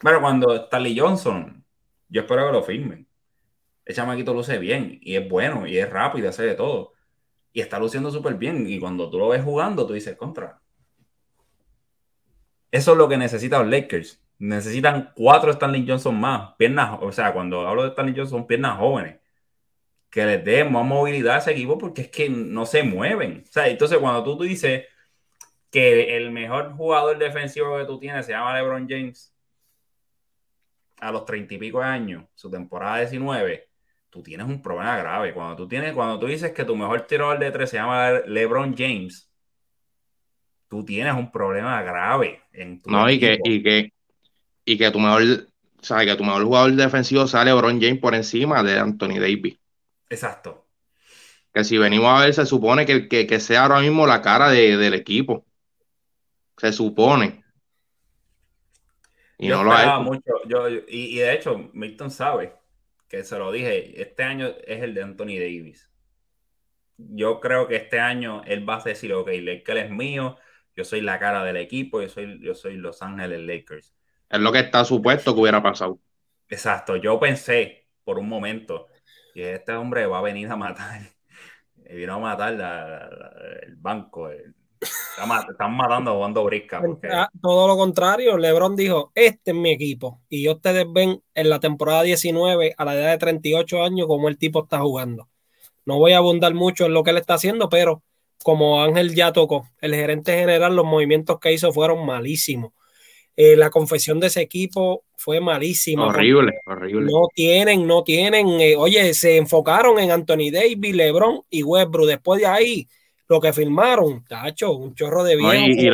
[0.00, 1.64] Pero cuando Stanley Johnson,
[2.08, 3.06] yo espero que lo firmen
[3.86, 6.92] el chamaquito luce bien y es bueno y es rápido, hace de todo.
[7.52, 8.66] Y está luciendo súper bien.
[8.68, 10.60] Y cuando tú lo ves jugando, tú dices, contra.
[12.70, 14.20] Eso es lo que necesitan los Lakers.
[14.38, 16.54] Necesitan cuatro Stanley Johnson más.
[16.58, 19.20] Piernas, o sea, cuando hablo de Stanley Johnson, son piernas jóvenes.
[20.10, 23.44] Que les dé más movilidad a ese equipo porque es que no se mueven.
[23.48, 24.84] O sea, entonces cuando tú, tú dices
[25.76, 29.36] que el mejor jugador defensivo que tú tienes se llama LeBron James
[30.96, 33.68] a los treinta y pico de años, su temporada 19,
[34.08, 35.34] tú tienes un problema grave.
[35.34, 38.74] Cuando tú, tienes, cuando tú dices que tu mejor tirador de tres se llama LeBron
[38.74, 39.30] James,
[40.66, 43.92] tú tienes un problema grave en tu No, y que, y que,
[44.64, 48.78] y que tu mejor, que tu mejor jugador defensivo sale LeBron James por encima de
[48.78, 49.58] Anthony Davis.
[50.08, 50.64] Exacto.
[51.52, 54.48] Que si venimos a ver, se supone que, que, que sea ahora mismo la cara
[54.48, 55.45] del equipo.
[56.56, 57.44] Se supone.
[59.38, 60.32] Y no lo ha mucho.
[60.48, 62.54] Yo, y, y, de hecho, Milton sabe
[63.08, 65.90] que se lo dije, este año es el de Anthony Davis.
[66.96, 70.38] Yo creo que este año él va a decir, ok, Lakers es mío,
[70.74, 73.94] yo soy la cara del equipo, yo soy, yo soy Los Ángeles Lakers.
[74.30, 76.00] Es lo que está supuesto que hubiera pasado.
[76.48, 78.88] Exacto, yo pensé por un momento
[79.34, 81.02] que este hombre va a venir a matar,
[81.88, 82.54] y vino a matar
[83.62, 86.82] el banco, el, están matando jugando brisca.
[87.10, 90.20] Ah, todo lo contrario, LeBron dijo, este es mi equipo.
[90.28, 94.38] Y ustedes ven en la temporada 19, a la edad de 38 años, cómo el
[94.38, 95.28] tipo está jugando.
[95.84, 98.02] No voy a abundar mucho en lo que él está haciendo, pero
[98.42, 102.72] como Ángel ya tocó, el gerente general, los movimientos que hizo fueron malísimos.
[103.36, 106.06] Eh, la confesión de ese equipo fue malísima.
[106.06, 107.12] Horrible, horrible.
[107.12, 108.48] No tienen, no tienen.
[108.60, 112.06] Eh, oye, se enfocaron en Anthony Davis, LeBron y Westbrook.
[112.06, 112.88] Después de ahí,
[113.28, 115.64] lo que firmaron, tacho, un chorro de bien.
[115.66, 115.86] y,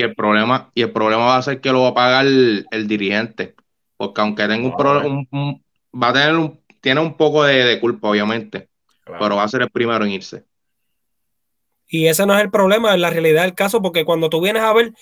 [0.00, 3.54] el problema, y el problema va a ser que lo va a pagar el, dirigente.
[3.96, 5.24] Porque aunque tenga un problema,
[5.92, 8.68] va a tener un, tiene un poco de, culpa, obviamente.
[9.04, 10.44] Pero va a ser el primero en irse.
[11.88, 14.62] Y ese no es el problema, es la realidad del caso, porque cuando tú vienes
[14.62, 14.92] a ver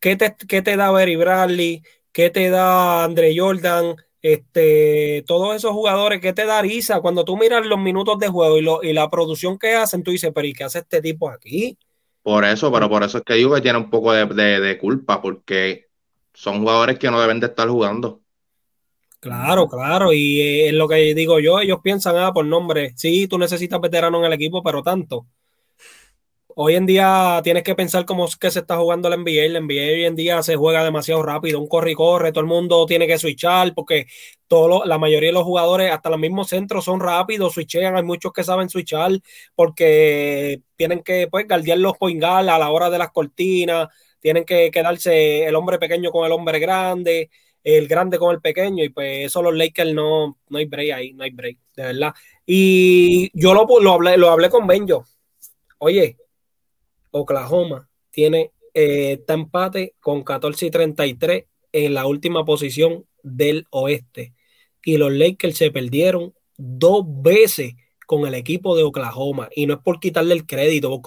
[0.00, 5.72] qué te, qué te da Berry Bradley, qué te da Andre Jordan, este, todos esos
[5.72, 8.92] jugadores que te da risa cuando tú miras los minutos de juego y, lo, y
[8.92, 11.78] la producción que hacen, tú dices, pero ¿y qué hace este tipo aquí?
[12.22, 15.88] Por eso, pero por eso es que digo que tiene un poco de, culpa, porque
[16.34, 18.20] son jugadores que no deben de estar jugando.
[19.20, 23.26] Claro, claro, y eh, es lo que digo yo, ellos piensan, ah, por nombre, sí,
[23.26, 25.26] tú necesitas veterano en el equipo, pero tanto.
[26.56, 29.48] Hoy en día tienes que pensar cómo es que se está jugando la NBA.
[29.48, 32.46] La NBA hoy en día se juega demasiado rápido, un corre y corre, todo el
[32.46, 34.06] mundo tiene que switchar porque
[34.48, 37.96] todo la mayoría de los jugadores, hasta los mismos centros, son rápidos, switchean.
[37.96, 39.12] Hay muchos que saben switchar
[39.54, 43.88] porque tienen que pues, guardiar los point a la hora de las cortinas,
[44.20, 47.30] tienen que quedarse el hombre pequeño con el hombre grande,
[47.62, 51.12] el grande con el pequeño, y pues eso los Lakers no, no hay break ahí,
[51.12, 52.14] no hay break, de verdad.
[52.46, 55.04] Y yo lo, lo hablé, lo hablé con Benjo.
[55.78, 56.16] Oye,
[57.10, 64.34] Oklahoma tiene eh, empate con 14 y 33 en la última posición del oeste.
[64.84, 67.74] Y los Lakers se perdieron dos veces
[68.06, 69.48] con el equipo de Oklahoma.
[69.54, 71.00] Y no es por quitarle el crédito,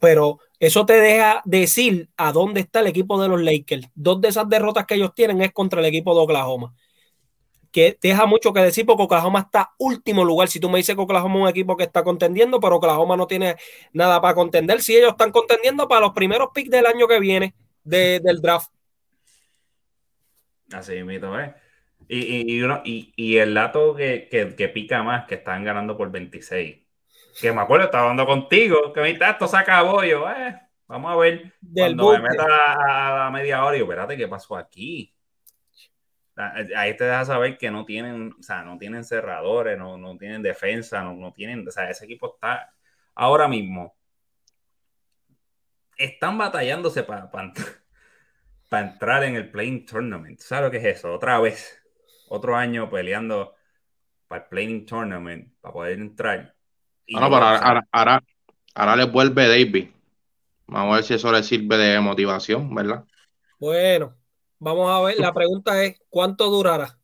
[0.00, 3.88] pero eso te deja decir a dónde está el equipo de los Lakers.
[3.94, 6.74] Dos de esas derrotas que ellos tienen es contra el equipo de Oklahoma.
[7.70, 10.48] Que deja mucho que decir porque Oklahoma está último lugar.
[10.48, 13.26] Si tú me dices que Oklahoma es un equipo que está contendiendo, pero Oklahoma no
[13.26, 13.56] tiene
[13.92, 14.80] nada para contender.
[14.82, 17.54] Si ellos están contendiendo para los primeros picks del año que viene
[17.84, 18.70] del draft.
[20.72, 21.54] Así mismo, ¿eh?
[22.08, 26.76] Y, y, y, el dato que, que, pica más, que están ganando por 26.
[27.40, 30.04] Que me acuerdo, estaba hablando contigo, que me dijiste, esto se acabó.
[30.04, 30.56] yo, eh,
[30.86, 31.52] vamos a ver.
[31.74, 35.15] Cuando me meta a, la media hora, y yo, espérate, ¿qué pasó aquí?
[36.36, 40.42] Ahí te deja saber que no tienen, o sea, no tienen cerradores, no, no tienen
[40.42, 42.72] defensa, no, no tienen, o sea, ese equipo está
[43.14, 43.96] ahora mismo.
[45.96, 47.52] Están batallándose para, para,
[48.68, 50.38] para entrar en el Playing Tournament.
[50.40, 51.14] ¿Sabes lo que es eso?
[51.14, 51.82] Otra vez
[52.28, 53.54] otro año peleando
[54.28, 56.54] para el Playing Tournament, para poder entrar.
[57.08, 58.22] Bueno, pero ahora, ahora,
[58.74, 59.88] ahora, le vuelve David.
[60.66, 63.04] Vamos a ver si eso le sirve de motivación, ¿verdad?
[63.58, 64.14] Bueno,
[64.58, 65.18] vamos a ver.
[65.18, 66.98] La pregunta es: ¿cuánto durará?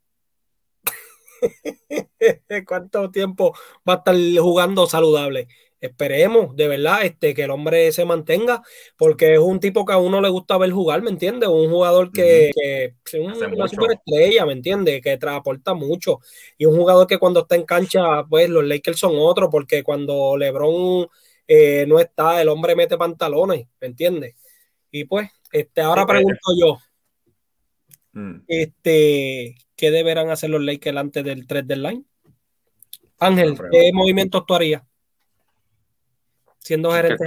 [2.66, 3.54] ¿Cuánto tiempo
[3.88, 5.48] va a estar jugando saludable?
[5.82, 8.62] esperemos de verdad este, que el hombre se mantenga,
[8.96, 11.48] porque es un tipo que a uno le gusta ver jugar, ¿me entiendes?
[11.48, 15.02] Un jugador que, es una superestrella, ¿me entiendes?
[15.02, 16.20] Que transporta mucho.
[16.56, 20.36] Y un jugador que cuando está en cancha, pues los Lakers son otros, porque cuando
[20.36, 21.08] LeBron
[21.48, 24.36] eh, no está, el hombre mete pantalones, ¿me entiendes?
[24.92, 26.78] Y pues, este, ahora pues, pregunto yo,
[28.12, 28.44] mm.
[28.48, 32.04] este, ¿qué deberán hacer los Lakers antes del 3 del line?
[33.18, 34.82] Ángel, ¿qué movimientos tú harías?
[36.62, 37.24] siendo gerente.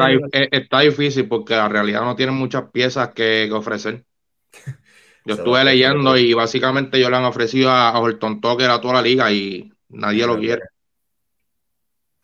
[0.52, 4.06] Está, difícil porque la realidad no tiene muchas piezas que, ofrecer.
[5.26, 9.02] Yo estuve leyendo y básicamente ellos le han ofrecido a, Horton Tucker a toda la
[9.02, 10.62] liga y nadie lo quiere.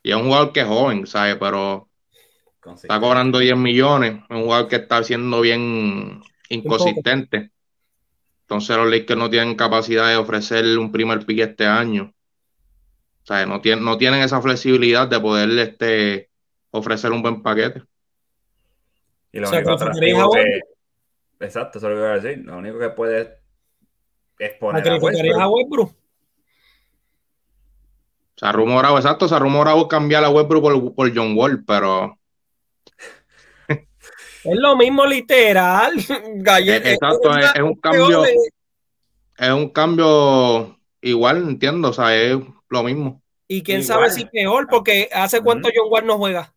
[0.03, 1.35] Y es un jugador que es joven, ¿sabes?
[1.39, 1.89] Pero
[2.75, 4.21] está cobrando 10 millones.
[4.29, 7.49] Es un jugador que está siendo bien inconsistente.
[8.51, 12.13] Entonces los Lakers no tienen capacidad de ofrecerle un primer pick este año.
[13.23, 16.29] O sea, no tienen, no tienen esa flexibilidad de poder este,
[16.69, 17.81] ofrecer un buen paquete.
[19.31, 20.59] Y lo único atractivo que,
[21.39, 22.43] exacto, eso es lo que voy a decir.
[22.43, 23.39] Lo único que puede
[24.37, 25.39] es poner a Westbrook.
[25.39, 25.95] a Westbrook.
[28.35, 32.19] Se ha rumorado, exacto, se ha rumorado cambiar a Westbrook por, por John Wall, pero
[34.43, 35.93] es lo mismo literal.
[35.97, 38.23] Exacto, es, es, un cambio.
[38.25, 42.37] Es un cambio igual, entiendo, o sea, es
[42.69, 43.21] lo mismo.
[43.47, 46.53] Y quién sabe si peor, porque hace cuánto John Wall no juega.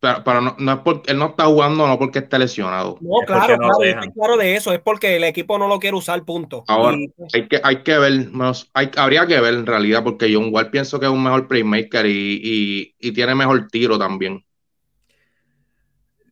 [0.00, 2.96] Pero, no, es porque él no está jugando, no porque esté lesionado.
[3.02, 6.64] No, claro, claro, claro de eso, es porque el equipo no lo quiere usar, punto.
[6.68, 6.96] Ahora,
[7.34, 8.28] hay, que, hay que ver,
[8.72, 12.06] hay, habría que ver en realidad, porque John Wall pienso que es un mejor playmaker
[12.06, 14.42] y, tiene mejor tiro también.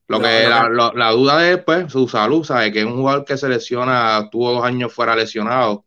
[0.09, 2.73] Lo que la, duda es pues su salud, ¿sabes?
[2.73, 5.85] Que es un jugador que se lesiona, tuvo dos años fuera lesionado.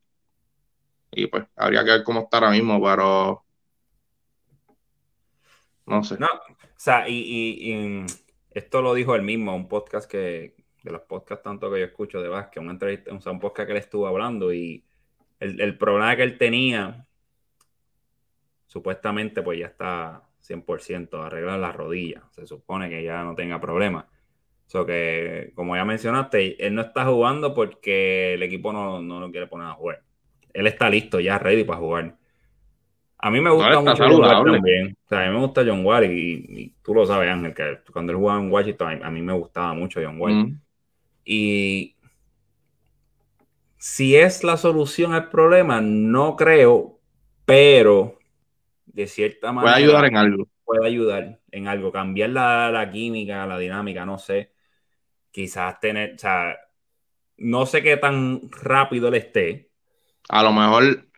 [1.11, 3.43] Y pues habría que ver cómo está ahora mismo, pero
[5.87, 6.17] no sé.
[6.19, 8.05] No, o sea, y,
[8.51, 12.21] esto lo dijo él mismo, un podcast que, de los podcasts tanto que yo escucho
[12.21, 14.85] de Vázquez, una entrevista, un podcast que él estuvo hablando y
[15.39, 17.07] el, problema que él tenía,
[18.67, 24.07] supuestamente pues ya está 100% arreglar la rodilla, se supone que ya no tenga problema.
[24.67, 29.31] So que, como ya mencionaste, él no está jugando porque el equipo no, no lo
[29.31, 30.01] quiere poner a jugar.
[30.53, 32.15] Él está listo, ya ready para jugar.
[33.23, 34.97] A mí me gusta mucho John Wall también.
[35.05, 38.11] O sea, a mí me gusta John Wall y, tú lo sabes, Ángel, que cuando
[38.11, 40.57] él jugaba en Washington, a, mí me gustaba mucho John Wall.
[41.23, 41.95] Y
[43.77, 46.99] si es la solución al problema, no creo,
[47.45, 48.17] pero
[48.93, 49.73] de cierta manera.
[49.73, 50.47] Puede ayudar en algo.
[50.63, 54.53] Puede ayudar en algo, cambiar la, la química, la dinámica, no sé.
[55.31, 56.57] Quizás tener, o sea,
[57.37, 59.71] no sé qué tan rápido él esté.
[60.29, 61.11] A lo mejor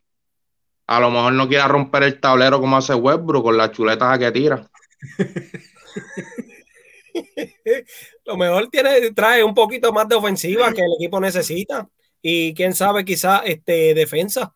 [0.88, 4.20] a lo mejor no quiera romper el tablero como hace Westbrook con las chuletas a
[4.20, 4.70] que tira.
[8.26, 11.90] lo mejor tiene, trae un poquito más de ofensiva que el equipo necesita.
[12.22, 14.56] Y quién sabe, quizás este, defensa.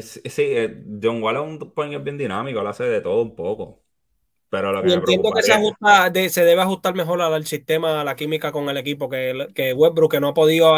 [0.00, 3.82] Sí, eh, John Wall es un bien dinámico, lo hace de todo un poco.
[4.48, 8.16] Pero lo que entiendo que se, ajusta, se debe ajustar mejor al sistema, a la
[8.16, 10.74] química con el equipo, que, que Westbrook, que no ha podido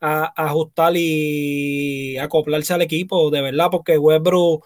[0.00, 4.64] ajustar y acoplarse al equipo, de verdad, porque Westbrook,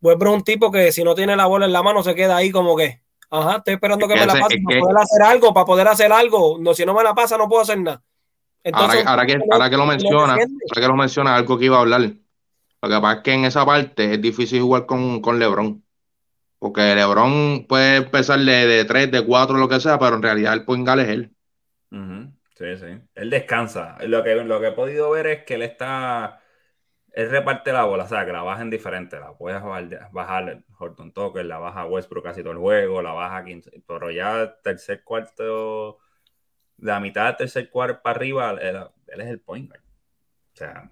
[0.00, 2.36] Westbrook es un tipo que si no tiene la bola en la mano se queda
[2.36, 5.66] ahí como que, ajá, estoy esperando que me la pase para poder hacer algo, para
[5.66, 6.58] poder hacer algo.
[6.60, 8.00] No, si no me la pasa, no puedo hacer nada.
[8.72, 12.12] ahora, que, ahora que lo menciona, ahora que lo menciona, algo que iba a hablar.
[12.82, 15.84] Lo que pasa es que en esa parte es difícil jugar con, con LeBron.
[16.58, 20.54] Porque LeBron puede empezar de, de 3, de 4, lo que sea, pero en realidad
[20.54, 21.36] el point es él.
[22.56, 23.00] Sí, sí.
[23.14, 23.98] Él descansa.
[24.06, 26.40] Lo que, lo que he podido ver es que él está.
[27.12, 29.18] Él reparte la bola, o sea, que la baja en diferente.
[29.20, 29.60] La puedes
[30.12, 33.82] bajar, Horton Tucker, la baja Westbrook casi todo el juego, la baja 15.
[33.86, 35.98] Pero ya tercer cuarto,
[36.78, 38.78] la mitad del tercer cuarto para arriba, él,
[39.08, 39.72] es el point.
[39.72, 40.90] O sea.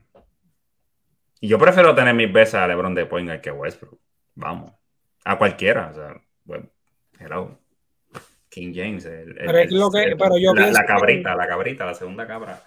[1.40, 3.98] Y yo prefiero tener mis veces a LeBron de point que Westbrook.
[4.34, 4.72] Vamos.
[5.24, 5.90] A cualquiera.
[5.90, 6.14] O sea,
[6.44, 6.68] bueno,
[7.18, 7.58] hello.
[8.50, 9.04] King James.
[9.04, 12.60] la, cabrita, la cabrita, la segunda cabra.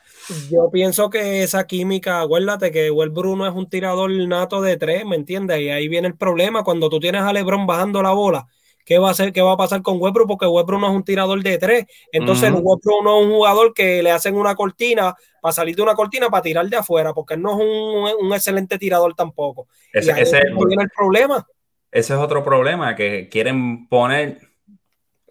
[0.49, 5.05] Yo pienso que esa química, acuérdate que Well Bruno es un tirador nato de tres,
[5.05, 5.59] ¿me entiendes?
[5.59, 8.47] Y ahí viene el problema cuando tú tienes a LeBron bajando la bola.
[8.85, 9.31] ¿Qué va a hacer?
[9.31, 10.27] ¿Qué va a pasar con Westbrook?
[10.27, 11.85] Porque Westbrook no es un tirador de tres.
[12.11, 15.81] Entonces, uh Westbrook no es un jugador que le hacen una cortina para salir de
[15.81, 19.67] una cortina para tirar de afuera, porque no es un, excelente tirador tampoco.
[19.91, 21.45] Ese, y ahí ese, viene el problema.
[21.91, 24.39] Ese es otro problema, que quieren poner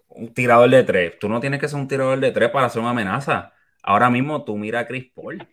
[0.07, 1.19] un tirador de tres.
[1.19, 3.53] Tú no tienes que ser un tirador de tres para ser una amenaza.
[3.81, 5.45] Ahora mismo tú mira a Chris Paul.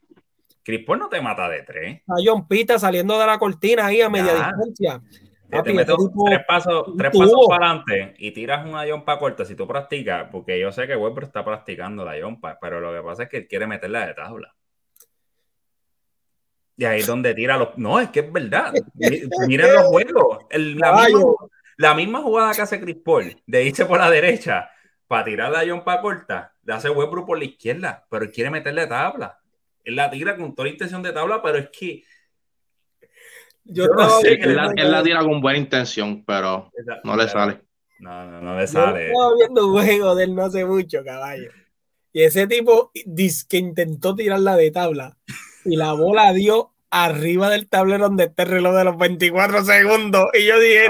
[0.63, 2.03] Chris Paul no te mata de tres.
[2.07, 5.03] A John Pita saliendo de la cortina ahí a media distancia.
[5.51, 5.97] Te metes
[6.27, 10.59] tres pasos, tres pasos para adelante y tiras una John corta si tú practicas, porque
[10.59, 13.49] yo sé que Weber está practicando la John pero lo que pasa es que él
[13.49, 14.55] quiere meterla de tabla.
[16.81, 17.77] Y ahí es donde tira los.
[17.77, 18.73] No, es que es verdad.
[19.47, 20.39] Miren los juegos.
[20.49, 21.07] El, la,
[21.77, 24.71] la misma jugada que hace Chris Paul, de irse por la derecha
[25.07, 28.49] para tirar a John pa corta, le hace Westbrook por la izquierda, pero él quiere
[28.49, 29.39] meterle tabla.
[29.85, 32.03] Él la tira con toda la intención de tabla, pero es que.
[33.65, 34.35] Yo, no sé.
[34.35, 36.71] Él la, tira con buena intención, pero
[37.05, 37.61] no le sale.
[38.01, 39.07] No, no, no le sale.
[39.07, 41.51] Yo estaba viendo un juego de él no hace mucho, caballo.
[42.13, 45.17] Y ese tipo dice que intentó tirarla de tabla
[45.65, 50.27] y la bola dio arriba del tablero donde está el reloj de los 24 segundos.
[50.35, 50.89] Y yo dije,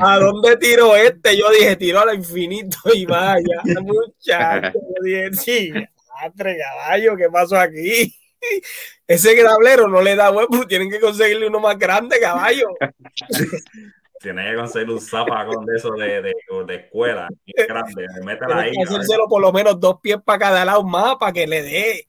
[0.00, 1.36] ¿a dónde tiro este?
[1.38, 4.72] Yo dije, tiro al infinito y vaya, muchacho.
[4.74, 8.14] Yo dije, sí, madre caballo, ¿qué pasó aquí?
[9.06, 12.68] Ese tablero no le da huevo, tienen que conseguirle uno más grande, caballo.
[14.18, 16.34] Tiene que conseguir un zapacón de eso de, de,
[16.66, 17.28] de escuela,
[17.68, 18.06] grande.
[18.24, 18.72] Métela ahí.
[18.82, 22.08] hacérselo por lo menos dos pies para cada lado más para que le dé.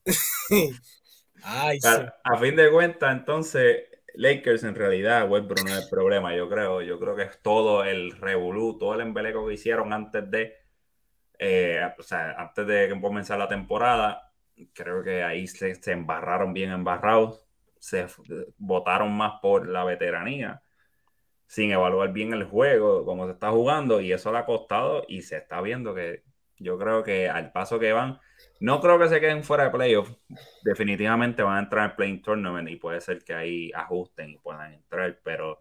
[1.43, 3.84] A fin de cuentas, entonces,
[4.15, 6.82] Lakers en realidad, Westbrook no es el problema, yo creo.
[6.82, 10.55] Yo creo que es todo el revolú, todo el embeleco que hicieron antes de,
[11.38, 14.26] eh, o sea, antes de comenzar la temporada.
[14.73, 17.47] Creo que ahí se, embarraron bien embarrados,
[17.79, 18.07] se
[18.57, 20.61] votaron más por la veteranía,
[21.45, 25.21] sin evaluar bien el juego, cómo se está jugando, y eso le ha costado y
[25.21, 26.23] se está viendo que
[26.59, 28.19] yo creo que al paso que van,
[28.59, 30.09] no creo que se queden fuera de playoff.
[30.63, 34.73] Definitivamente van a entrar en playing tournament y puede ser que ahí ajusten y puedan
[34.73, 35.59] entrar, pero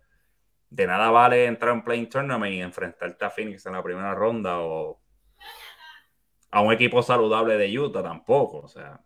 [0.71, 4.59] de nada vale entrar en playing tournament y enfrentarte a Phoenix en la primera ronda
[4.61, 5.01] o
[6.51, 8.59] a un equipo saludable de Utah tampoco.
[8.59, 9.01] O sea,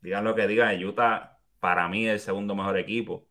[0.00, 3.26] digan lo que digan, Utah para mí es el segundo mejor equipo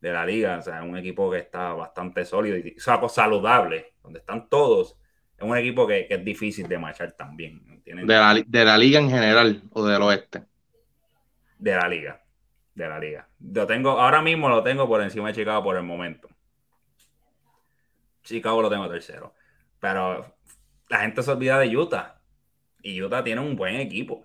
[0.00, 0.58] de la liga.
[0.58, 4.98] O sea, un equipo que está bastante sólido y o saludable, donde están todos
[5.38, 7.80] es un equipo que, es difícil de marchar también.
[7.84, 10.42] De, la, liga en general o del oeste.
[11.56, 12.20] De la liga.
[12.74, 13.28] De la liga.
[13.38, 16.28] Lo tengo, ahora mismo lo tengo por encima de Chicago por el momento.
[18.24, 19.32] Chicago lo tengo tercero.
[19.78, 20.36] Pero
[20.88, 22.17] la gente se olvida de Utah.
[22.82, 24.24] Y Utah tiene un buen equipo.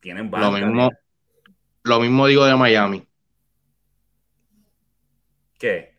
[0.00, 0.90] Tienen lo mismo,
[1.82, 3.06] lo mismo digo de Miami.
[5.58, 5.96] ¿Qué?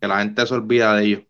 [0.00, 1.22] Que la gente se olvida de ellos.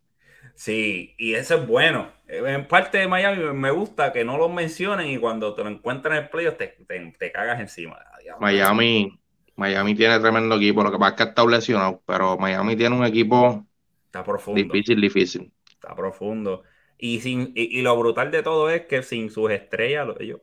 [0.55, 2.11] Sí, y eso es bueno.
[2.27, 6.17] En parte de Miami me gusta que no lo mencionen y cuando te lo encuentran
[6.17, 6.77] en el playoff te,
[7.19, 7.99] te, cagas encima.
[8.41, 9.19] Miami,
[9.57, 10.83] Miami tiene tremendo equipo.
[10.83, 13.67] Lo que pasa es que está lesionado, pero Miami tiene un equipo
[14.07, 14.61] está profundo.
[14.61, 15.53] difícil, difícil.
[15.71, 16.65] Está profundo.
[16.99, 20.41] Y, sin, y, lo brutal de todo es que sin sus estrellas, ellos,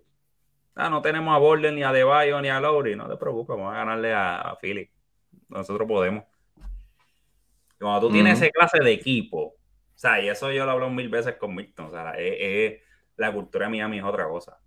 [0.76, 2.96] ah, no tenemos a Borden, ni a Debayo, ni a Lowry.
[2.96, 4.90] No te preocupes, vamos a ganarle a, a Philly.
[5.50, 6.24] Nosotros podemos.
[7.78, 9.58] Cuando tú tienes esa clase de equipo, o
[9.98, 11.88] sea, y eso yo lo hablo mil veces con Milton.
[11.88, 12.82] O sea, es,
[13.18, 14.58] la cultura de Miami es otra cosa.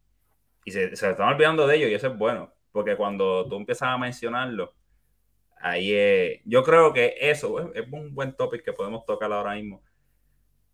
[0.64, 2.52] Y se, se están olvidando de ello y eso es bueno.
[2.70, 4.74] Porque cuando tú empiezas a mencionarlo,
[5.60, 9.82] ahí es, yo creo que eso es, un buen topic que podemos tocar ahora mismo.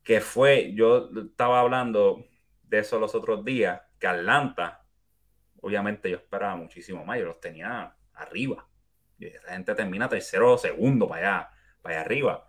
[0.05, 2.25] Que fue, yo estaba hablando
[2.63, 4.85] de eso los otros días, que Atlanta,
[5.61, 8.69] obviamente yo esperaba muchísimo más, yo los tenía arriba.
[9.19, 11.51] Y esa gente termina tercero o segundo para allá,
[11.83, 12.49] para allá arriba.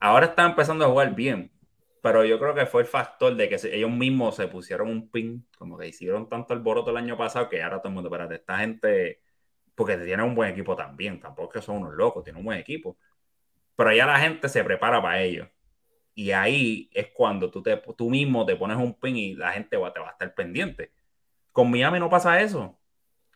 [0.00, 1.52] Ahora están empezando a jugar bien,
[2.02, 5.46] pero yo creo que fue el factor de que ellos mismos se pusieron un pin,
[5.58, 8.36] como que hicieron tanto el boroto el año pasado que ahora todo el mundo, espérate,
[8.36, 9.22] esta gente
[9.74, 12.58] porque tiene un buen equipo también, tampoco es que son unos locos, tiene un buen
[12.58, 12.96] equipo.
[13.76, 15.48] Pero ya la gente se prepara para ello.
[16.14, 19.70] Y ahí es cuando tú, te, tú mismo te pones un pin y la gente
[19.70, 20.92] te va a estar pendiente.
[21.52, 22.78] Con Miami no pasa eso.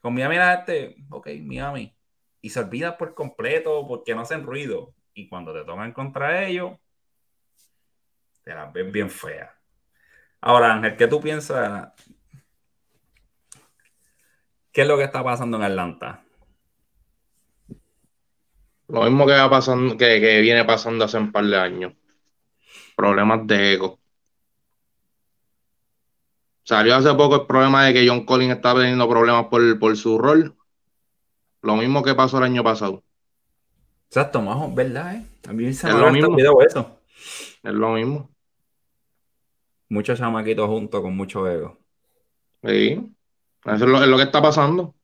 [0.00, 1.94] Con Miami la gente, ok, Miami.
[2.40, 4.94] Y se olvida por completo porque no hacen ruido.
[5.12, 6.78] Y cuando te toman contra ellos,
[8.44, 9.50] te las ven bien feas.
[10.40, 11.92] Ahora, Ángel, ¿qué tú piensas?
[14.70, 16.22] ¿Qué es lo que está pasando en Atlanta?
[18.86, 21.92] Lo mismo que, va pasando, que, que viene pasando hace un par de años.
[22.98, 24.00] Problemas de ego.
[26.64, 30.18] Salió hace poco el problema de que John Collins está teniendo problemas por, por su
[30.18, 30.56] rol.
[31.62, 33.04] Lo mismo que pasó el año pasado.
[34.08, 35.14] Exacto, majo, ¿verdad?
[35.14, 35.24] Eh?
[35.52, 36.36] Mí se Es me lo mismo.
[36.60, 37.00] eso.
[37.62, 38.34] Es lo mismo.
[39.90, 41.78] Muchos chamaquitos juntos con mucho ego.
[42.64, 43.14] Sí.
[43.64, 44.96] Eso es lo, es lo que está pasando.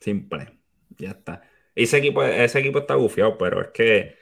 [0.00, 0.58] Simple.
[0.98, 1.42] Ya está.
[1.76, 4.20] Ese equipo, ese equipo está bufiado, pero es que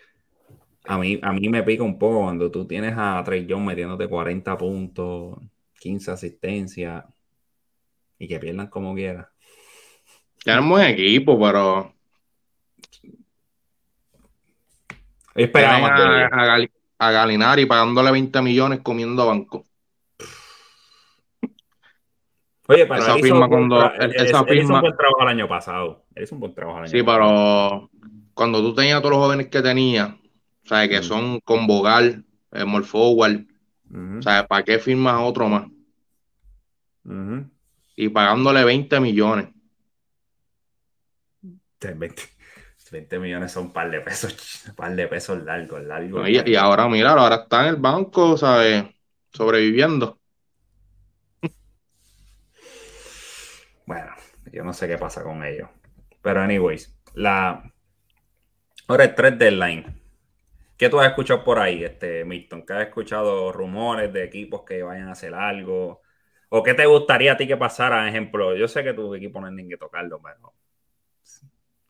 [0.85, 4.09] a mí, a mí me pica un poco cuando tú tienes a Trey Young metiéndote
[4.09, 5.39] 40 puntos,
[5.79, 7.05] 15 asistencias
[8.19, 9.31] y que pierdan como quiera.
[10.45, 11.93] Es un buen equipo, pero
[15.35, 19.65] esperaba a, a Gal- a Galinari pagándole 20 millones comiendo banco.
[22.69, 24.81] Oye, pero esa él hizo, firma un buen cuando- él- esa él hizo firma- un
[24.83, 26.05] buen trabajo el año pasado.
[26.15, 27.91] Él hizo un buen trabajo el año Sí, pasado.
[27.91, 27.91] pero
[28.35, 30.11] cuando tú tenías a todos los jóvenes que tenías,
[30.71, 30.89] ¿sabes?
[30.89, 31.03] Que Mm.
[31.03, 33.45] son con Bogal, eh, More Forward,
[33.91, 34.47] Ujú, ¿sabes?
[34.47, 35.67] ¿Para qué firmas a otro más?
[37.97, 39.49] Y pagándole 20 millones.
[41.81, 42.23] 20,
[42.93, 46.23] 20 millones son un par de pesos, un par de pesos largos, largos.
[46.23, 46.29] ¿no?
[46.29, 48.85] Y, y ahora, mira, ahora está en el banco, ¿sabes?
[49.33, 50.21] Sobreviviendo.
[53.87, 54.13] Bueno,
[54.53, 55.69] yo no sé qué pasa con ellos.
[56.23, 57.73] Pero, anyways, la.
[58.87, 60.00] Ahora el 3 deadline.
[60.81, 62.65] ¿Qué tú has escuchado por ahí, este Milton?
[62.65, 66.01] ¿Qué has escuchado rumores de equipos que vayan a hacer algo?
[66.49, 68.09] ¿O qué te gustaría a ti que pasara?
[68.09, 70.55] Ejemplo, yo sé que tu equipo no es ni que tocarlo, pero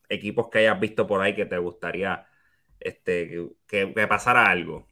[0.09, 2.27] equipos que hayas visto por ahí que te gustaría
[2.81, 4.85] este, que, pasara algo.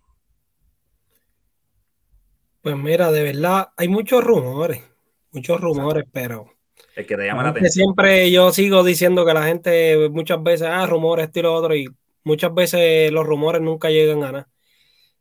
[2.61, 4.81] Pues mira, de verdad, hay muchos rumores,
[5.33, 6.53] muchos rumores, pero
[6.95, 7.71] El que te llama la atención.
[7.71, 11.75] siempre yo sigo diciendo que la gente muchas veces, ah, rumores, esto y lo otro,
[11.75, 11.89] y
[12.23, 14.49] muchas veces los rumores nunca llegan a nada.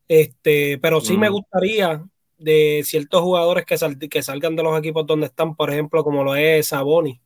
[0.06, 2.02] Este, pero sí me gustaría
[2.38, 6.24] de ciertos jugadores que, sal- que salgan de los equipos donde están, por ejemplo, como
[6.24, 7.20] lo es Saboni.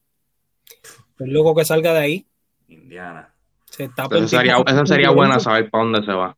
[1.19, 2.27] El loco que salga de ahí.
[2.69, 3.33] Indiana.
[3.67, 6.37] Se está Eso sería, eso sería buena saber para dónde se va.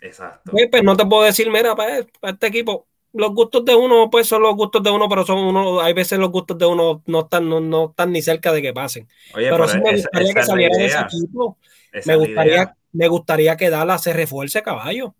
[0.00, 0.50] Exacto.
[0.50, 4.10] Pues, pues, no te puedo decir, mira, pues, para este equipo, los gustos de uno,
[4.10, 7.02] pues son los gustos de uno, pero son uno, hay veces los gustos de uno
[7.06, 9.08] no están, no, no están ni cerca de que pasen.
[9.34, 11.56] Oye, pero sí me gustaría esa que saliera de ese equipo.
[11.92, 12.76] Esa Me gustaría, idea.
[12.92, 15.14] me gustaría que Dallas se refuerce caballo.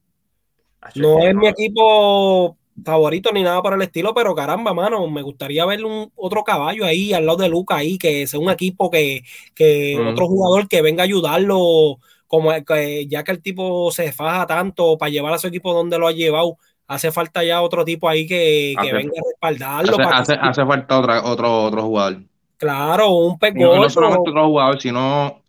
[0.96, 5.22] No es no- mi equipo favorito ni nada por el estilo, pero caramba, mano, me
[5.22, 8.90] gustaría ver un otro caballo ahí al lado de Luca ahí, que sea un equipo
[8.90, 9.22] que,
[9.54, 10.08] que Mm.
[10.08, 14.98] otro jugador que venga a ayudarlo, como que- ya que el tipo se faja tanto
[14.98, 18.26] para llevar a su equipo donde lo ha llevado, hace falta ya otro tipo ahí
[18.26, 19.92] que, que Hace- venga a respaldarlo.
[19.92, 22.18] Hace, para hace- hace falta otra, otro, otro jugador.
[22.56, 25.42] claro, un pez no, no solamente otro jugador, sino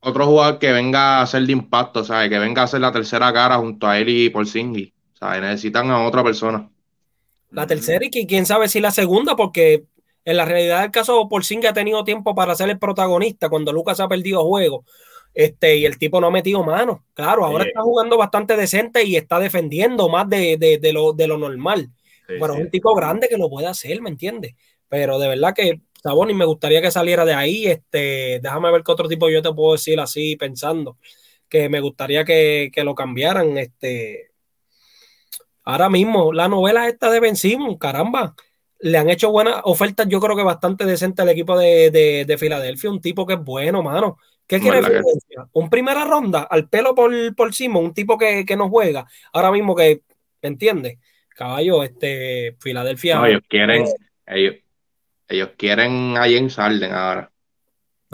[0.00, 2.28] otro jugador que venga a ser de impacto, ¿sabes?
[2.28, 4.92] Que venga a ser la tercera cara junto a él y Porzingis.
[5.14, 5.40] ¿sabes?
[5.40, 6.68] Necesitan a otra persona.
[7.50, 9.84] La tercera y que quién sabe si la segunda, porque
[10.24, 14.00] en la realidad del caso, Porzingis ha tenido tiempo para ser el protagonista cuando Lucas
[14.00, 14.84] ha perdido juego.
[15.34, 17.04] Este, y el tipo no ha metido mano.
[17.14, 17.68] Claro, ahora Sí.
[17.70, 21.88] está jugando bastante decente y está defendiendo más de, de- de lo, de lo normal.
[22.28, 22.58] Sí, Pero sí.
[22.60, 24.54] es un tipo grande que lo puede hacer, ¿me entiendes?
[24.88, 27.66] Pero de verdad que Sabonis me gustaría que saliera de ahí.
[27.66, 30.98] Este, déjame ver qué otro tipo yo te puedo decir así pensando.
[31.48, 33.56] Que me gustaría que, que lo cambiaran.
[33.58, 34.30] Este,
[35.64, 38.34] ahora mismo, la novela esta de Ben Simmons, caramba,
[38.80, 42.38] le han hecho buenas ofertas, yo creo que bastante decente al equipo de, de, de
[42.38, 42.90] Filadelfia.
[42.90, 44.18] Un tipo que es bueno, mano.
[44.46, 45.48] ¿Qué quiere ¿Verdad que Filadelfia?
[45.52, 49.06] Un primera ronda, al pelo por, por Simmons, un tipo que, que no juega.
[49.32, 50.02] Ahora mismo que,
[50.42, 50.98] ¿me entiendes?
[51.30, 53.16] Caballo, este, Filadelfia.
[53.16, 53.94] No, ellos quieren, eh,
[54.26, 54.54] ellos,
[55.28, 57.31] ellos quieren a James Harden ahora.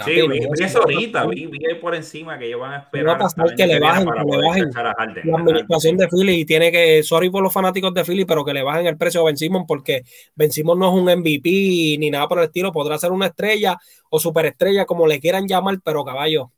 [0.04, 2.80] Sí, vi, vi eso ahorita, vi, vi ahí por encima que ellos van a va
[2.80, 4.64] a esperar pasar que le bajen, que le bajen.
[4.66, 8.24] cachar a Harden, La administración de Philly tiene que, sorry por los fanáticos de Philly,
[8.24, 10.02] pero que le bajen el precio a Ben Simmons porque
[10.34, 13.76] Ben Simmons no es un MVP ni nada por el estilo, podrá ser una estrella
[14.10, 16.52] o superestrella, como le quieran llamar, pero caballo,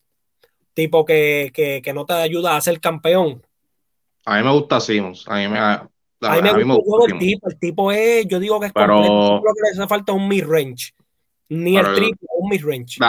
[0.75, 3.43] tipo que, que, que no te ayuda a ser campeón.
[4.27, 5.25] A mí me gusta Simmons.
[5.29, 5.89] A mí me, a,
[6.23, 8.67] A mí me a mí me gusta el tipo, el tipo es, yo digo que
[8.67, 10.93] es Pero- completo, lo que le hace falta es un mid-range.
[11.51, 13.01] Ni el triple, un mid-range.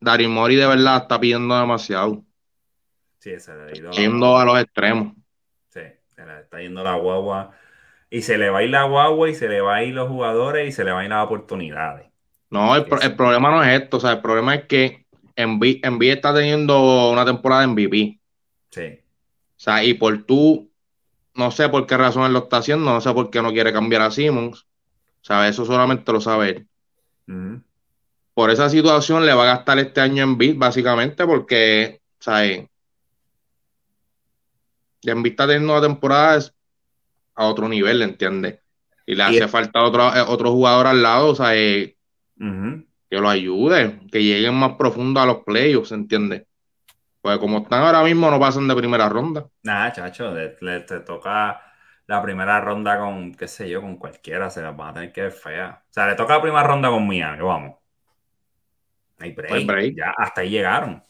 [0.00, 2.24] Dari, Mori de verdad está pidiendo demasiado.
[3.18, 3.90] Sí, se le ha ido.
[3.90, 5.12] Yendo a los extremos.
[5.68, 5.80] Sí,
[6.14, 7.52] se le está yendo la guagua.
[8.08, 10.08] Y se le va a ir la guagua y se le va a ir los
[10.08, 12.06] jugadores y se le van a ir las oportunidades.
[12.48, 13.98] No, el, problema no es esto.
[13.98, 15.04] O sea, el problema es que
[15.34, 18.18] Envy está teniendo una temporada en MVP.
[18.70, 19.00] Sí.
[19.00, 20.70] O sea, y por tú,
[21.34, 23.70] no sé por qué razón él lo está haciendo, no sé por qué no quiere
[23.70, 24.62] cambiar a Simmons.
[24.62, 26.68] O sea, eso solamente lo sabe él.
[28.34, 32.44] Por esa situación le va a gastar este año en bit, básicamente, porque, o sea,
[32.44, 32.68] en
[35.02, 36.40] está teniendo una temporada
[37.34, 38.60] a otro nivel, ¿entiendes?
[39.06, 41.96] Y le hace falta otro, eh, otro jugador al lado, o sea, que
[43.10, 46.44] lo ayude, que lleguen más profundo a los playoffs, ¿entiendes?
[47.22, 49.46] Pues como están ahora mismo, no pasan de primera ronda.
[49.62, 51.60] Nada, chacho, le, te toca
[52.06, 55.22] la primera ronda con, qué sé yo, con cualquiera, se las van a tener que
[55.22, 55.82] ver fea.
[55.88, 57.76] O sea, le toca la primera ronda con Miami, vamos.
[59.18, 59.96] Hay break.
[59.96, 61.02] Ya hasta ahí llegaron.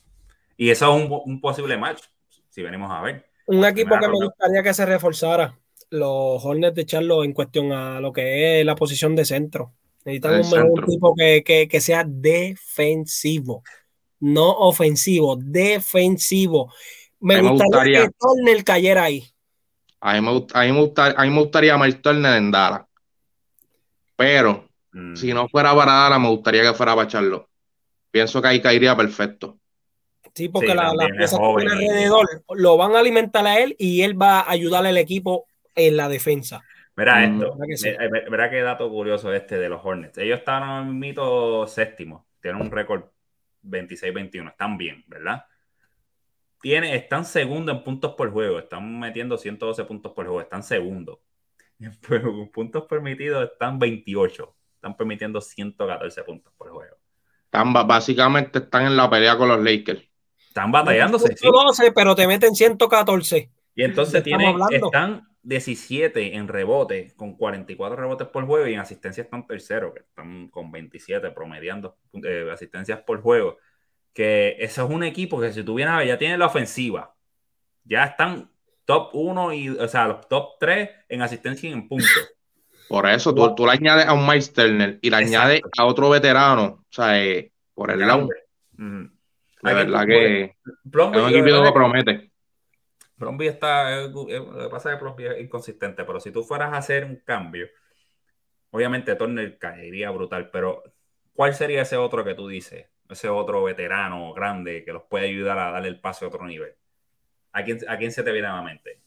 [0.57, 2.05] Y eso es un, posible match,
[2.49, 3.27] si venimos a ver.
[3.47, 5.59] Un equipo que me gustaría que se reforzara,
[5.91, 9.73] los Hornets de Charlo en cuestión a lo que es la posición de centro.
[10.05, 13.63] Necesitan un mejor equipo que, que sea defensivo
[14.21, 16.73] no ofensivo, defensivo.
[17.21, 19.25] Me, gustaría, que Turner cayera ahí.
[20.01, 22.83] A mí me, gustaría, a mí me gustaría Mike Turner en Dallas.
[24.15, 25.17] Pero mm.
[25.17, 27.49] si no fuera para Dallas, me gustaría que fuera para Charlo.
[28.11, 29.59] Pienso que ahí caería perfecto.
[30.35, 34.41] Sí, porque las piezas que alrededor lo van a alimentar a él y él va
[34.41, 36.63] a ayudar al equipo en la defensa.
[36.95, 37.43] Verá mm.
[37.43, 37.59] esto,
[38.31, 40.19] verá qué dato curioso este de los Hornets.
[40.19, 43.05] Ellos están en mito séptimo, tienen un récord
[43.65, 44.51] 26-21.
[44.51, 45.45] Están bien, ¿verdad?
[46.67, 48.59] Tiene, están segundo en puntos por juego.
[48.59, 50.41] Están metiendo 112 puntos por juego.
[50.41, 51.21] Están segundo.
[51.79, 54.57] En puntos permitidos están 28.
[54.75, 56.97] Están permitiendo 114 puntos por juego.
[57.45, 60.03] Están, básicamente están en la pelea con los Lakers.
[60.49, 61.37] Están batallándose.
[61.37, 63.49] 112, pero te meten 114.
[63.77, 69.23] Y entonces tienen, están 17 en rebote, con 44 rebotes por juego, y en asistencia
[69.23, 73.57] están tercero, que están con 27 promediando eh, asistencias por juego.
[74.17, 77.15] Que eso es un equipo que si tuviera ya tiene la ofensiva,
[77.85, 78.51] ya están
[78.87, 82.33] top 1 y, o sea, los top 3 en asistencia y en puntos.
[82.89, 86.65] Por eso, tú, le añades a un Mike Turner y le añades a otro veterano,
[86.65, 88.27] o sea, eh, por el lado.
[88.73, 90.53] De verdad que es
[90.95, 92.31] un equipo que promete.
[93.17, 96.79] Bromby está, lo que pasa es que Bromby es inconsistente, pero si tú fueras a
[96.79, 97.67] hacer un cambio,
[98.71, 100.83] obviamente Turner caería brutal, pero
[101.35, 102.87] ¿cuál sería ese otro que tú dices?
[103.09, 106.75] Ese otro veterano grande que los puede ayudar a darle el paso a otro nivel.
[107.53, 109.01] ¿A quién, a quién se te viene a la mente?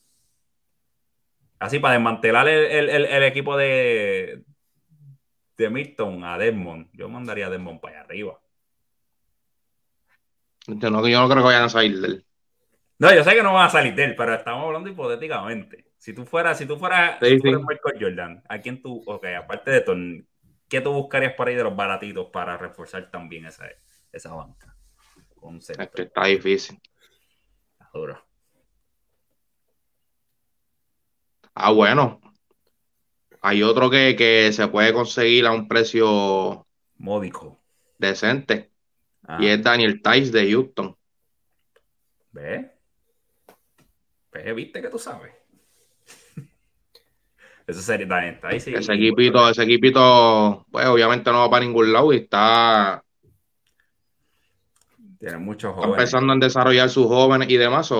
[1.60, 4.44] Así, para desmantelar el, equipo de,
[5.58, 8.40] de Milton a Desmond, yo mandaría a Desmond para allá arriba.
[10.68, 12.26] Yo no, yo no creo que vayan a salir de él.
[13.00, 15.86] No, yo sé que no van a salir de él, pero estamos hablando hipotéticamente.
[15.98, 20.28] Si tú fueras, si tú fueras, Michael Jordan, ¿a quién tú, ok, aparte de Ton,
[20.70, 23.68] ¿qué tú buscarías por ahí de los baratitos para reforzar también esa,
[24.12, 24.76] esa banca?
[25.58, 26.80] es que está difícil.
[27.72, 28.26] Está duro.
[31.54, 32.20] Ah, bueno.
[33.42, 37.62] Hay otro que, que, se puede conseguir a un precio módico.
[37.98, 38.72] Decente.
[39.40, 39.54] Y ah.
[39.54, 40.98] es Daniel Tice de Houston.
[42.32, 42.72] ¿Ve?
[44.30, 45.34] Pues, viste que tú sabes.
[47.68, 48.40] Eso sería.
[48.44, 53.04] Ahí sí, ese equipito, ese equipito, pues obviamente no va para ningún lado y está.
[55.20, 55.98] Tiene muchos jóvenes.
[55.98, 57.94] empezando en desarrollar sus jóvenes y demás.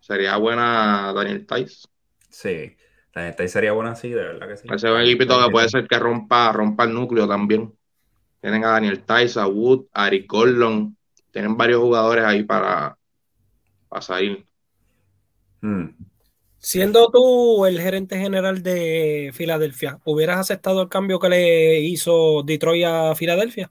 [0.00, 1.86] Sería buena Daniel Tice.
[2.28, 2.76] Sí,
[3.14, 4.68] Daniel Tice sería buena, sí, de verdad que sí.
[4.72, 7.72] Ese es un equipito que puede ser que rompa, rompa el núcleo también.
[8.40, 10.96] Tienen a Daniel Tice, a Wood, a Eric Gordon.
[11.30, 12.96] Tienen varios jugadores ahí para,
[13.90, 14.44] a salir.
[15.60, 15.90] Hmm.
[16.58, 22.84] Siendo tú el gerente general de Filadelfia, ¿hubieras aceptado el cambio que le hizo Detroit
[22.84, 23.70] a Filadelfia?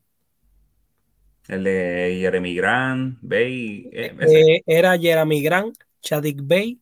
[1.50, 3.90] El de Jeremy Grant, Bay.
[3.92, 6.80] Eh, eh, era Jeremy Grant, Chadwick Bay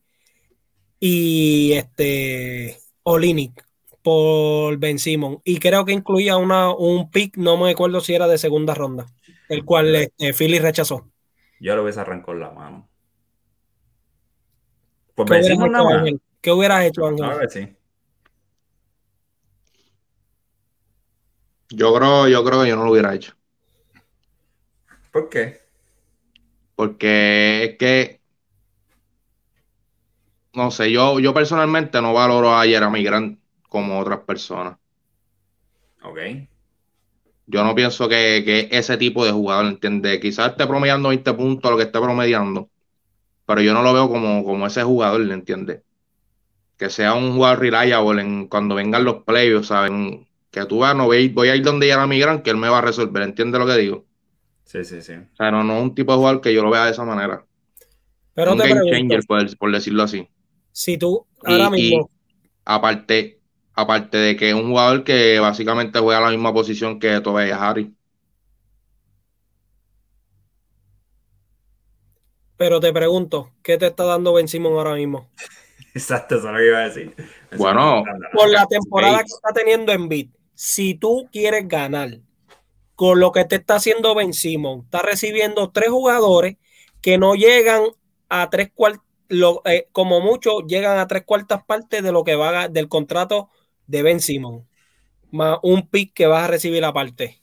[1.00, 3.64] y este Olinick
[4.02, 5.40] por Ben Simon.
[5.42, 9.06] Y creo que incluía una, un pick, no me acuerdo si era de segunda ronda,
[9.48, 11.08] el cual este, Philly rechazó.
[11.60, 12.90] Yo lo hubiese arrancado la mano.
[16.42, 17.76] ¿Qué, hubieras hecho, Ángel?
[21.70, 23.37] Yo creo, yo creo que yo no lo hubiera hecho.
[25.12, 25.60] ¿Por qué?
[26.74, 28.20] Porque es que
[30.54, 34.76] no sé, yo, yo personalmente no valoro a Jeremy Grant como otras personas.
[36.02, 36.18] Ok.
[37.46, 40.20] Yo no pienso que, que ese tipo de jugador, ¿entiendes?
[40.20, 42.70] Quizás esté promediando 20 puntos, lo que esté promediando,
[43.46, 45.82] pero yo no lo veo como, como ese jugador, ¿entiendes?
[46.78, 50.28] Que sea un jugador reliable en, cuando vengan los playoffs, ¿saben?
[50.50, 52.70] Que tú vas, no voy, voy a ir donde ya mi gran, que él me
[52.70, 54.07] va a resolver, ¿entiendes lo que digo?
[54.68, 55.14] Sí, sí, sí.
[55.14, 57.02] O sea, no, no es un tipo de jugador que yo lo vea de esa
[57.02, 57.42] manera.
[58.34, 60.28] Pero un te game pregunto, changer, por, por decirlo así.
[60.72, 62.10] si tú ahora y mismo,
[62.66, 63.40] aparte,
[63.72, 67.88] aparte de que es un jugador que básicamente juega la misma posición que Tobias Harris.
[72.58, 75.30] pero te pregunto, ¿qué te está dando Ben Simon ahora mismo?
[75.94, 77.14] Exacto, eso es lo que iba a decir.
[77.16, 78.04] Eso Bueno.
[78.34, 82.18] Por la temporada que está teniendo en beat, si tú quieres ganar
[82.98, 86.56] con lo que te está haciendo Ben Simon, está recibiendo tres jugadores
[87.00, 87.84] que no llegan
[88.28, 89.04] a tres cuartas,
[89.92, 93.50] como mucho llegan a tres cuartas partes de lo que va del contrato
[93.86, 94.66] de Ben Simon,
[95.30, 97.40] más un pick que vas a recibir aparte.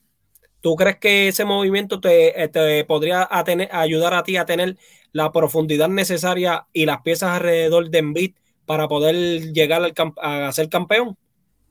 [0.60, 4.76] ¿Tú crees que ese movimiento te, eh, te podría ayudar a ti a tener
[5.14, 8.36] la profundidad necesaria y las piezas alrededor de Embiid
[8.66, 11.16] para poder llegar a ser campeón?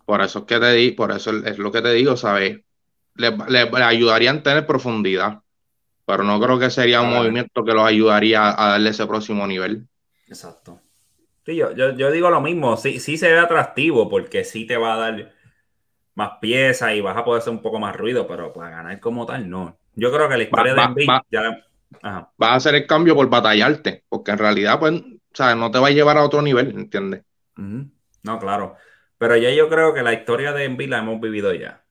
[0.07, 2.61] Por eso es que te di, por eso es lo que te digo, ¿sabes?
[3.17, 5.43] Le, le- le ayudarían a tener profundidad,
[6.07, 9.89] pero no creo que sería un movimiento que los ayudaría a darle ese próximo nivel.
[10.27, 10.81] Exacto.
[11.47, 14.77] Sí, yo, yo, yo digo lo mismo, sí, sí se ve atractivo porque sí te
[14.77, 15.33] va a dar
[16.15, 19.27] más piezas y vas a poder hacer un poco más ruido, pero para ganar como
[19.27, 19.79] tal, no.
[19.95, 21.23] Yo creo que la historia Va- de Embiid va.
[21.31, 21.65] ya...
[22.03, 22.33] Ajá.
[22.37, 25.03] Vas a hacer el cambio por batallarte, porque en realidad, pues,
[25.33, 25.57] ¿sabes?
[25.57, 27.23] No te va a llevar a otro nivel, ¿entiendes?
[28.23, 28.77] No, claro.
[29.19, 31.84] Pero ya yo creo que la historia de Embiid la hemos vivido ya.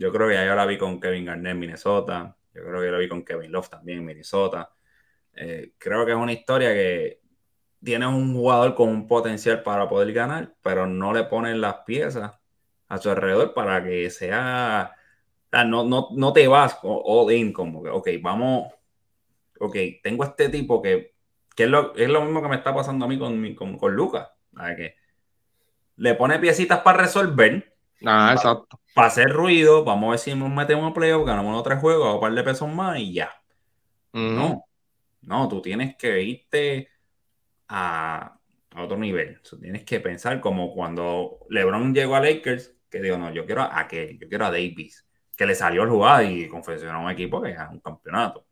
[0.00, 2.34] Yo creo que ya yo vi con Kevin Garnett en Minnesota.
[2.54, 4.72] Yo creo que yo vi con Kevin Love también en Minnesota.
[5.34, 7.20] Eh, creo que es una historia que
[7.84, 12.40] tienes un jugador con un potencial para poder ganar, pero no le ponen las piezas
[12.88, 14.96] a su alrededor para que sea...
[15.66, 18.72] no, no, no te vas all in como que, ok, vamos...
[19.58, 21.14] Ok, tengo este tipo que,
[21.54, 23.94] que es, lo, es lo mismo que me está pasando a mí con, con, con
[23.94, 24.30] Lucas.
[25.96, 27.69] le pone piecitas para resolver,
[28.04, 28.80] Ah, exacto.
[28.94, 32.06] para hacer ruido, vamos a ver si nos metemos a playoff, ganamos los tres juegos,
[32.06, 33.30] hago un par de pesos más y ya.
[34.12, 34.64] No,
[35.22, 36.88] no, tú tienes que irte
[37.68, 38.36] a,
[38.74, 39.40] a otro nivel.
[39.42, 43.62] Tú tienes que pensar como cuando LeBron llegó a Lakers, que digo, no, yo quiero
[43.62, 47.40] a aquel, yo quiero a Davis, que le salió el jugar y confeccionó un equipo
[47.40, 48.46] que gana un campeonato.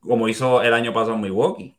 [0.00, 1.76] Como hizo el año pasado en Milwaukee.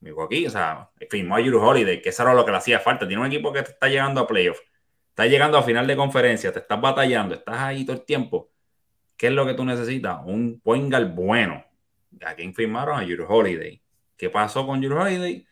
[0.00, 3.06] Milwaukee, o sea, firmó a Drew Holiday, que eso era lo que le hacía falta.
[3.08, 4.58] Tiene un equipo que está llegando a playoff,
[5.16, 8.50] está llegando a final de conferencia, te estás batallando, estás ahí todo el tiempo.
[9.16, 10.18] ¿Qué es lo que tú necesitas?
[10.26, 11.64] Un point guard bueno.
[12.22, 12.98] ¿A quién firmaron?
[12.98, 13.82] A Drew Holiday.
[14.14, 15.46] ¿Qué pasó con Drew Holiday?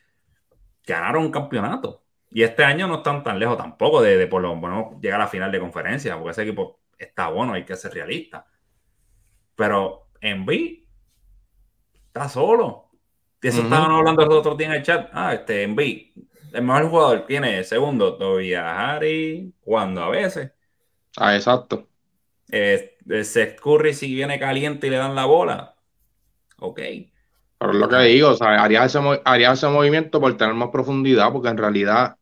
[0.86, 2.04] Ganaron un campeonato.
[2.30, 5.24] Y este año no están tan lejos tampoco de, de por lo menos llegar a
[5.24, 8.46] la final de conferencia, porque ese equipo está bueno, hay que ser realista.
[9.56, 10.84] Pero Embiid
[12.08, 12.90] está solo.
[13.40, 15.08] De eso estaban hablando los otros días en el chat.
[15.14, 16.08] Ah, este Embiid,
[16.54, 20.52] el mejor jugador tiene segundo, todavía Harry, cuando a veces.
[21.16, 21.88] Ah, exacto.
[22.50, 25.76] Eh, Seth Curry si viene caliente y le dan la bola.
[26.58, 26.80] Ok.
[27.58, 30.68] Pero es lo que digo, o sea, haría ese, haría ese movimiento por tener más
[30.70, 32.16] profundidad, porque en realidad,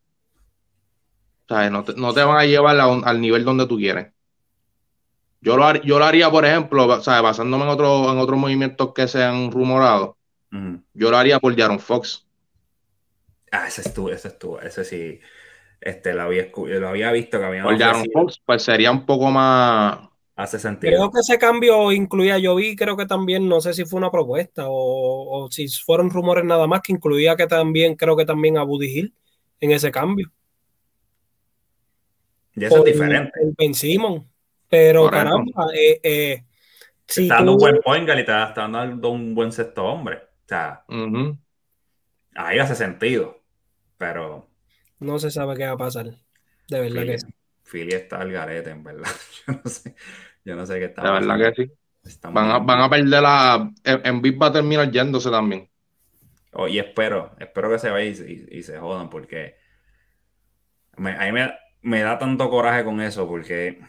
[1.49, 1.70] ¿sabes?
[1.70, 4.12] No te, no te van a llevar a un- al nivel donde tú quieres.
[5.41, 7.22] Yo lo, yo lo haría, por ejemplo, ¿sabes?
[7.22, 10.18] basándome en, otro, en otros movimientos que se han rumorado,
[10.53, 10.83] Ujú.
[10.95, 12.26] yo lo haría por Jaron Fox.
[13.53, 15.20] Ah, ese estuvo, ese estuvo, ese sí.
[15.80, 18.22] Este, lo había, lo había visto que habían Por Jaron ofrecido.
[18.22, 20.09] Fox, pues sería un poco más.
[20.34, 20.92] Hace sentido.
[20.92, 24.11] Creo que ese cambio incluía, yo vi, creo que también, no sé si fue una
[24.11, 28.57] propuesta o, o si fueron rumores nada más, que incluía que también, creo que también
[28.57, 29.14] a Buddy Hill
[29.61, 30.32] en ese cambio.
[32.55, 33.32] Y eso es diferente.
[33.42, 34.26] el Ben Simon.
[34.68, 35.28] Pero Correcto.
[35.28, 36.44] caramba, eh, eh,
[37.07, 40.16] si está dando tú- un buen point y te está dando un buen sexto hombre.
[40.16, 40.84] O sea,
[42.34, 43.41] ahí hace sentido.
[44.03, 44.48] Pero
[45.00, 46.07] no se sabe qué va a pasar.
[46.68, 47.26] De verdad Philly, que sí.
[47.64, 49.11] Philly está al garete, en verdad.
[49.46, 49.94] Yo no sé,
[50.44, 51.55] yo no sé qué está De verdad pasando.
[51.55, 51.72] que sí.
[52.30, 53.70] Van a, van a perder la.
[53.84, 55.68] En, en Big va a terminar yéndose también.
[56.53, 59.57] Oh, y espero, espero que se vayan y, y- y se jodan, porque
[60.96, 63.80] me- a mí me, me da tanto coraje con eso, porque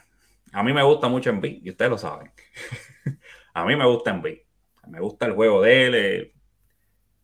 [0.52, 2.32] a mí me gusta mucho Embiid, y ustedes lo saben.
[3.54, 4.40] a mí me gusta Embiid.
[4.88, 5.96] Me gusta el juego de él.
[5.96, 6.34] eh.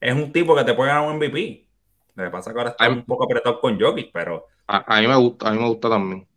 [0.02, 1.69] Es un tipo que te puede ganar un MVP.
[2.20, 4.48] Lo que pasa es que ahora está un poco apretado con Jokic, pero...
[4.68, 6.28] A, a mí me gusta, a mí me gusta también.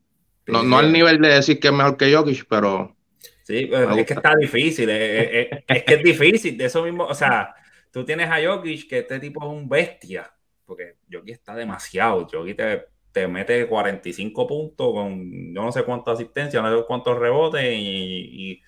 [0.46, 2.96] No, Sí, no sí, al nivel de decir que es mejor que Jokic, pero
[3.44, 4.88] Sí, es que está difícil.
[4.88, 6.56] eh, eh, eh, es que es difícil.
[6.56, 7.54] De eso mismo, o sea,
[7.90, 10.32] tú tienes a Jokic, que este tipo es un bestia.
[10.64, 12.26] Porque Jokic está demasiado.
[12.30, 17.18] Jokic te, te mete 45 puntos con yo no sé cuántas asistencias, no sé cuántos
[17.18, 18.62] rebotes y,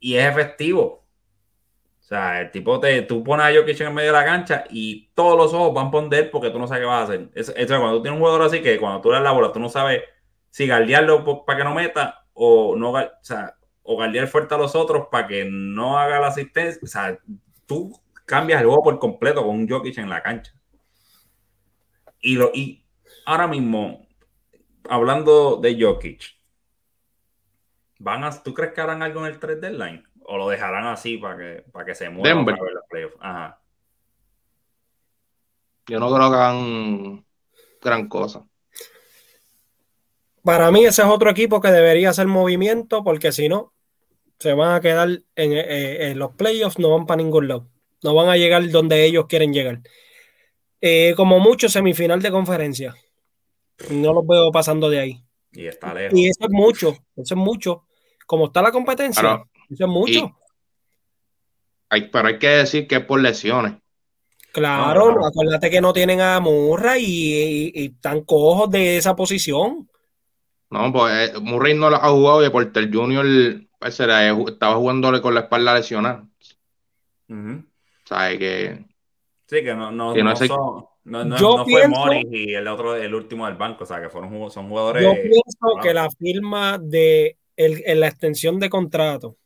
[0.00, 1.03] y, es efectivo.
[2.04, 4.64] O sea, el tipo te, tú pones a Jokic en el medio de la cancha
[4.68, 7.30] y todos los ojos van a poner porque tú no sabes qué vas a hacer.
[7.34, 9.58] Es, cuando tú tienes un jugador así que cuando tú le das la bola, tú
[9.58, 10.02] no sabes
[10.50, 13.56] si guardiarlo para que no meta o no, o sea,
[14.26, 16.78] fuerte a los otros para que no haga la asistencia.
[16.82, 17.18] O sea,
[17.64, 20.52] tú cambias el juego por completo con un Jokic en la cancha.
[22.20, 22.84] Y, lo, y
[23.24, 24.06] ahora mismo,
[24.90, 26.22] hablando de Jokic,
[27.98, 30.04] ¿van a, ¿tú crees que harán algo en el 3 deadline?
[30.24, 33.16] ¿O lo dejarán así para que, para que se mueva para ver los playoffs?
[33.20, 33.60] Ajá.
[35.86, 37.24] Yo no creo que hagan
[37.82, 38.46] gran cosa.
[40.42, 43.72] Para mí ese es otro equipo que debería hacer movimiento porque si no,
[44.38, 47.68] se van a quedar en, eh, en, los playoffs, no van para ningún lado.
[48.02, 49.80] No van a llegar donde ellos quieren llegar.
[50.80, 52.94] Eh, como mucho semifinal de conferencia.
[53.90, 55.24] No los veo pasando de ahí.
[55.52, 56.18] Y está lejos.
[56.18, 57.86] Y eso es mucho, eso es mucho.
[58.26, 60.36] Como está la competencia, eso es mucho.
[61.88, 63.74] hay, pero hay que decir que es por lesiones.
[64.52, 69.88] Claro, acuérdate que no tienen a Murray y, están cojos de esa posición.
[70.70, 73.26] No, pues eh, Murray no lo ha jugado y Porter Junior
[73.80, 76.24] pues, estaba jugándole con la espalda lesionada.
[77.28, 77.64] Uh
[78.38, 78.84] que.
[79.48, 83.84] Sí, que no, no, no, no, fue Morris y el otro, el último del banco,
[83.84, 85.02] o sea, que fueron son jugadores.
[85.02, 89.36] Yo pienso que la firma de en la extensión de contrato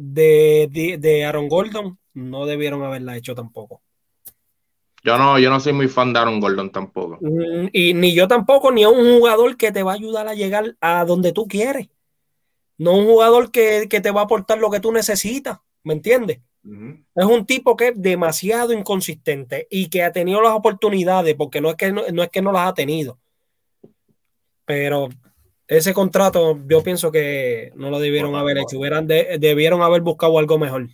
[0.00, 3.82] de, de, Aaron Gordon no debieron haberla hecho tampoco.
[5.02, 7.18] Yo no, yo no soy muy fan de Aaron Gordon tampoco.
[7.20, 10.34] Mm, y ni yo tampoco, ni a un jugador que te va a ayudar a
[10.34, 11.88] llegar a donde tú quieres.
[12.76, 16.40] No un jugador que, que te va a aportar lo que tú necesitas, ¿me entiendes?
[17.14, 21.70] Es un tipo que es demasiado inconsistente y que ha tenido las oportunidades, porque no
[21.70, 23.18] es que no, es que no las ha tenido.
[24.64, 25.08] Pero
[25.68, 28.78] ese contrato yo pienso que no lo debieron haber hecho.
[29.38, 30.88] debieron haber buscado algo mejor.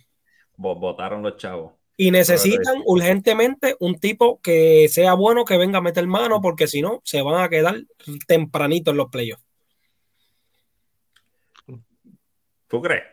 [0.57, 1.73] Votaron los chavos.
[1.97, 6.81] Y necesitan urgentemente un tipo que sea bueno, que venga a meter mano, porque si
[6.81, 7.75] no, se van a quedar
[8.27, 9.41] tempranito en los playoffs.
[12.67, 13.03] ¿Tú crees?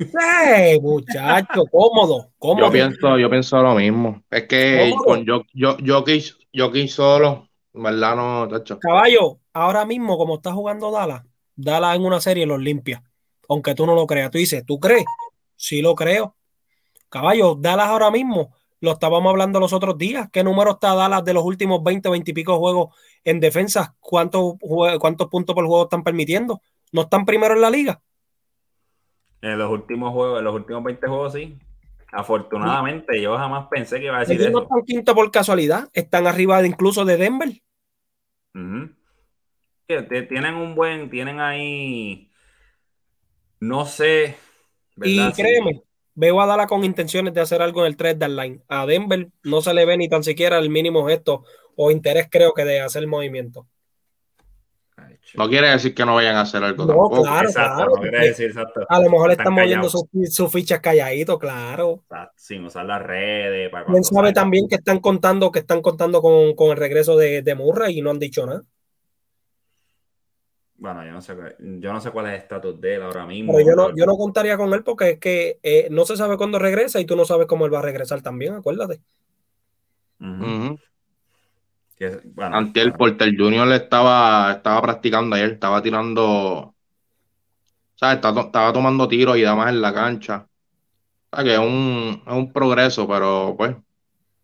[0.00, 1.66] ¡Eh, muchacho!
[1.70, 2.66] Cómodo, cómodo.
[2.66, 4.24] Yo pienso, yo pienso lo mismo.
[4.28, 6.04] Es que con yo, yo, yo,
[6.52, 8.16] yo solo, ¿verdad?
[8.16, 8.78] No, tacho.
[8.78, 11.24] Caballo, ahora mismo, como está jugando Dallas,
[11.56, 13.02] Dallas en una serie los limpia.
[13.48, 14.30] Aunque tú no lo creas.
[14.30, 15.04] Tú dices, ¿tú crees?
[15.56, 16.36] Sí lo creo.
[17.10, 20.28] Caballo, Dallas ahora mismo, lo estábamos hablando los otros días.
[20.32, 22.94] ¿Qué número está Dallas de los últimos 20, 20 y pico juegos
[23.24, 23.94] en defensa?
[24.00, 24.54] ¿Cuántos,
[24.98, 26.60] ¿Cuántos puntos por juego están permitiendo?
[26.92, 28.00] ¿No están primero en la liga?
[29.42, 31.58] En los últimos juegos, en los últimos 20 juegos, sí.
[32.12, 34.50] Afortunadamente, yo jamás pensé que iba a decir eso.
[34.50, 37.50] no están quinto por casualidad, están arriba incluso de Denver.
[39.86, 42.30] Tienen un buen, tienen ahí,
[43.60, 44.36] no sé.
[45.02, 45.82] Y créeme,
[46.14, 48.62] veo a Dala con intenciones de hacer algo en el 3 line.
[48.68, 51.44] A Denver no se le ve ni tan siquiera el mínimo gesto
[51.76, 53.66] o interés, creo que, de hacer el movimiento.
[55.34, 56.84] No quiere decir que no vayan a hacer algo.
[56.84, 57.92] No, claro, claro.
[57.96, 58.86] No quiere decir, exacto.
[58.88, 62.04] A lo mejor están, moviendo sus fichas calladitos, claro.
[62.36, 63.70] Sin usar las redes.
[63.70, 67.42] Para ¿Quién sabe también que están contando, que están contando con, con el regreso de,
[67.42, 68.62] de Murray y no han dicho nada?
[70.76, 73.54] Bueno, yo no sé, yo no sé cuál es el estatus de él ahora mismo.
[73.54, 76.36] Pero yo no, yo no contaría con él porque es que eh, no se sabe
[76.36, 79.00] cuándo regresa y tú no sabes cómo él va a regresar también, acuérdate.
[80.20, 80.76] Uh
[82.38, 86.74] ante el Porter Junior estaba, estaba practicando ayer, estaba tirando,
[87.94, 88.16] ¿sabes?
[88.16, 90.46] Estaba, estaba tomando tiros y demás en la cancha.
[91.30, 93.76] O sea, que es un, es un progreso, pero pues,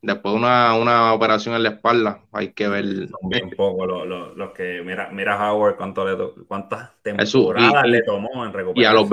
[0.02, 3.08] después de una, una, operación en la espalda, hay que ver.
[3.20, 8.76] Un poco los, que, mira, mira Howard, cuánto le, cuántas temporadas le tomó en recuperación.
[8.76, 9.08] Y a los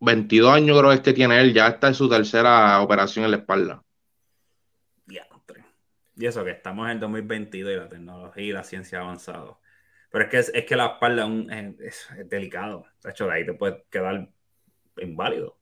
[0.00, 3.82] 22 años creo que tiene él, ya está en su tercera operación en la espalda.
[6.16, 9.60] Y eso que estamos en el 2022 y la tecnología y la ciencia ha avanzado.
[10.10, 11.26] Pero es que, es, que la espalda
[11.80, 12.86] es, delicado.
[13.02, 14.28] De hecho, de ahí te puede quedar
[14.98, 15.58] inválido.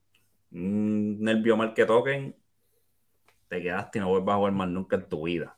[0.51, 2.37] Un nervio mal que toquen,
[3.49, 5.57] te quedaste y no vuelvas a jugar más nunca en tu vida.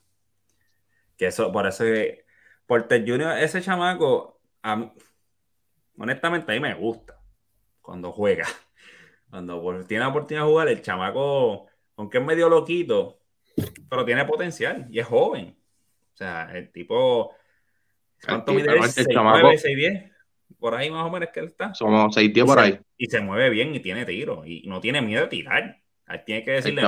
[1.17, 2.25] Que eso, por eso que
[2.67, 4.39] Porter Junior, ese chamaco,
[5.97, 7.19] honestamente a mí me gusta
[7.81, 8.45] cuando juega.
[9.29, 11.65] Cuando tiene la oportunidad de jugar, el chamaco,
[11.95, 13.22] aunque es medio loquito,
[13.89, 15.55] pero tiene potencial y es joven.
[16.13, 17.33] O sea, el tipo.
[18.25, 18.81] ¿Cuánto mide?
[18.81, 20.11] 6, 9, 6, 10.
[20.59, 21.73] Por ahí más o menos que él está.
[21.73, 22.79] Somos 6, 10 por ahí.
[22.97, 24.45] Y se mueve bien y tiene tiro.
[24.45, 25.77] Y no tiene miedo de tirar.
[26.05, 26.81] Ahí tiene que decirle.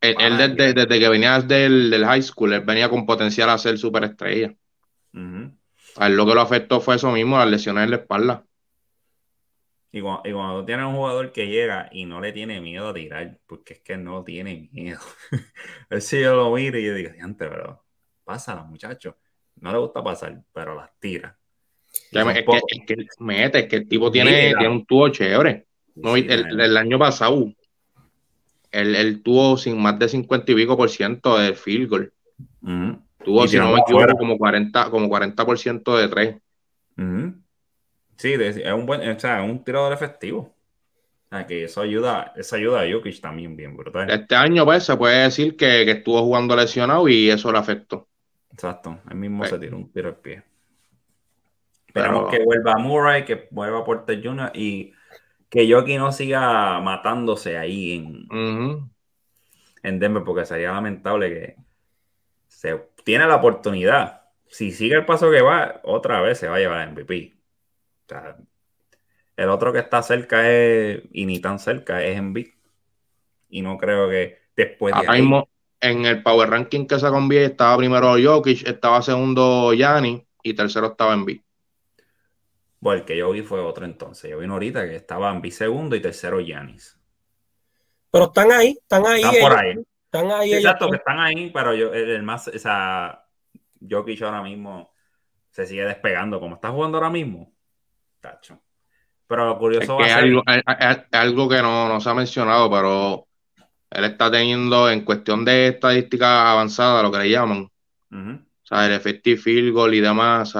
[0.00, 3.76] él, desde, desde, que venía del, del, high school, él venía con potencial a ser
[3.76, 4.54] superestrella.
[5.96, 8.45] A él lo que lo afectó fue eso mismo, las lesiones en la espalda.
[9.96, 13.38] Y cuando, tú tienes un jugador que llega y no le tiene miedo a tirar,
[13.46, 15.00] porque es que no tiene miedo.
[16.00, 17.82] si yo lo miro y yo digo, antes, pero
[18.22, 19.16] pásala, muchacho.
[19.58, 21.38] No le gusta pasar, pero las tira.
[22.12, 22.44] es,
[22.86, 25.66] que, mete, es que el tipo tiene, tiene un tubo chévere.
[25.94, 27.50] No, el, año pasado,
[28.70, 32.12] él, tuvo sin más de 50 y pico por ciento de field goal.
[33.24, 36.36] Tuvo, si no me equivoco, como 40, como 40% de tres.
[38.16, 40.54] Sí, es un buen, o sea, un tirador efectivo.
[41.30, 44.10] O que eso ayuda, eso ayuda a Jokic también bien brutal.
[44.10, 48.06] Este año, pues, se puede decir que, estuvo jugando lesionado y eso le afectó.
[48.52, 50.42] Exacto, él mismo se tiró un tiro al pie.
[51.88, 54.52] Esperamos que vuelva Murray, que vuelva Porter Jr.
[54.54, 54.92] y
[55.48, 58.90] que Jokic no siga matándose ahí en,
[59.82, 61.56] en Denver, porque sería lamentable que
[62.46, 64.22] se tiene la oportunidad.
[64.46, 67.35] Si sigue el paso que va, otra vez se va a llevar a MVP
[69.36, 72.48] el otro que está cerca es, y ni tan cerca, es Embiid.
[73.48, 75.20] Y no creo que después de ahí...
[75.20, 75.48] mismo,
[75.80, 80.88] en el Power Ranking que se conviene estaba primero Jokic, estaba segundo Yanni y tercero
[80.88, 81.40] estaba Embiid.
[82.80, 84.30] Bueno, el que yo vi fue otro entonces.
[84.30, 86.98] Yo vi ahorita que estaba Embiid segundo y tercero Yanis.
[88.10, 89.22] Pero están ahí, están ahí.
[89.22, 89.74] Están por ahí.
[90.04, 90.54] Están ahí.
[90.54, 93.24] exacto, que están ahí, pero yo, el, más, o sea,
[93.88, 94.92] Jokic ahora mismo
[95.50, 96.38] se sigue despegando.
[96.40, 97.52] Como está jugando ahora mismo,
[99.26, 100.42] pero lo curioso es, algo,
[101.12, 103.26] algo, que no, se ha mencionado, pero
[103.90, 107.68] él está teniendo en cuestión de estadística avanzada, lo que le llaman,
[108.12, 110.54] o sea, el effective field goal y demás,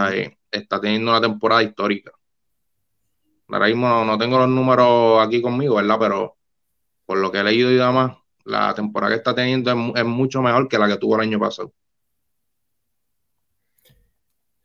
[0.51, 2.13] está teniendo una temporada histórica.
[3.49, 5.99] Ahora mismo no, tengo los números aquí conmigo, ¿verdad?
[6.01, 6.37] Pero
[7.05, 10.69] por lo que he leído y demás, la temporada que está teniendo es mucho mejor
[10.69, 11.73] que la que tuvo el año pasado.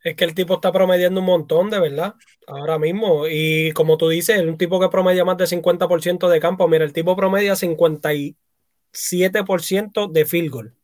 [0.02, 2.16] Es que el tipo está promediando un montón, de verdad,
[2.46, 3.28] ahora mismo.
[3.28, 6.66] Y como tú dices, un tipo que promedia más de 50% de campo.
[6.66, 10.74] Mira, el tipo promedia 57% de field goal.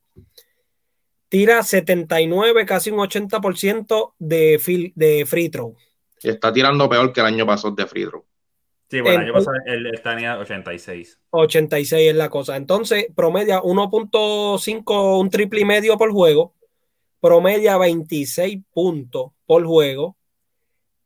[1.28, 5.76] Tira 79, casi un 80% de, de free throw.
[6.22, 8.24] Y está tirando peor que el año pasado de free throw.
[8.88, 11.20] Sí, bueno, el año pasado él tenía 86.
[11.30, 12.56] 86 es la cosa.
[12.56, 16.54] Entonces, promedia 1.5, un triple y medio por juego
[17.20, 20.16] promedia 26 puntos por juego,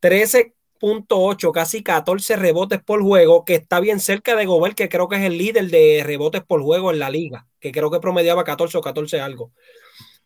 [0.00, 5.16] 13.8, casi 14 rebotes por juego, que está bien cerca de Gobert, que creo que
[5.16, 8.78] es el líder de rebotes por juego en la liga, que creo que promediaba 14
[8.78, 9.52] o 14 algo.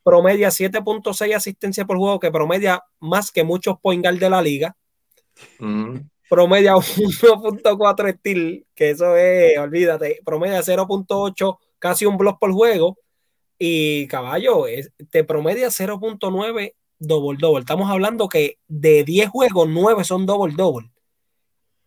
[0.03, 4.77] Promedia 7.6 asistencia por juego, que promedia más que muchos point guard de la liga.
[5.59, 5.97] Mm.
[6.29, 12.97] Promedia 1.4 steel, que eso es, olvídate, promedia 0.8, casi un block por juego
[13.59, 14.65] y caballo,
[15.11, 17.61] te promedia 0.9 double double.
[17.61, 20.91] Estamos hablando que de 10 juegos, 9 son double double.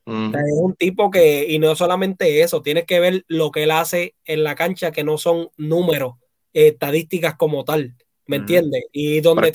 [0.06, 4.16] es un tipo que, y no solamente eso, tienes que ver lo que él hace
[4.26, 6.16] en la cancha, que no son números,
[6.54, 7.96] estadísticas como tal.
[8.26, 8.84] ¿Me entiendes?
[8.92, 9.52] Y donde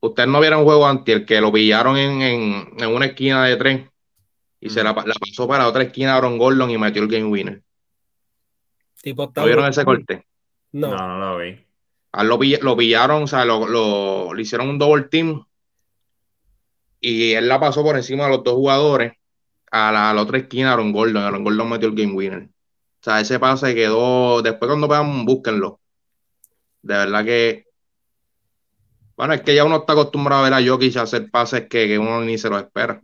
[0.00, 3.90] usted, no viera un juego antes, que lo pillaron en, una esquina de tren
[4.60, 7.62] y se la, pasó para otra esquina a Aaron Gordon y metió el game winner.
[9.02, 10.24] Tipo, ¿No vieron ese corte?
[10.74, 12.56] No, no, lo vi.
[12.56, 15.44] lo, pillaron, o sea, lo, le hicieron un double team
[17.00, 19.12] y él la pasó por encima de los dos jugadores
[19.70, 21.22] a la, otra esquina, Aaron Gordon.
[21.22, 22.42] Aaron Gordon metió el game winner.
[22.44, 24.42] O sea, ese pase quedó.
[24.42, 25.80] Después, cuando vean, búsquenlo.
[26.82, 27.66] De verdad que.
[29.16, 31.98] Bueno, es que ya uno está acostumbrado a ver a Jokic hacer pases que, que
[32.00, 33.00] uno ni se lo espera.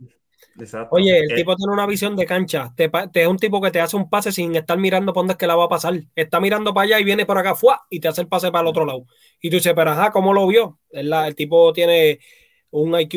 [0.91, 2.73] Oye, el eh, tipo tiene una visión de cancha.
[2.75, 5.37] Te, es un tipo que te hace un pase sin estar mirando por dónde es
[5.37, 5.93] que la va a pasar.
[6.15, 7.85] Está mirando para allá y viene por acá, ¡fua!
[7.89, 9.05] y te hace el pase para el otro lado.
[9.39, 10.79] Y tú dices, pero ajá, ¿cómo lo vio?
[10.89, 12.19] El, el tipo tiene
[12.71, 13.13] un IQ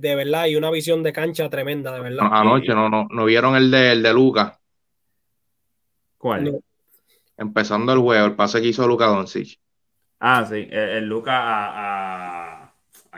[0.00, 2.28] de, verdad y una visión de cancha tremenda, de verdad.
[2.30, 4.58] anoche no, no, no vieron el de, el de Luca.
[6.18, 6.60] ¿Cuál?
[7.36, 9.60] Empezando el juego, el pase que hizo Luca Doncic.
[10.18, 12.45] Ah, sí, el, Luca a ¿A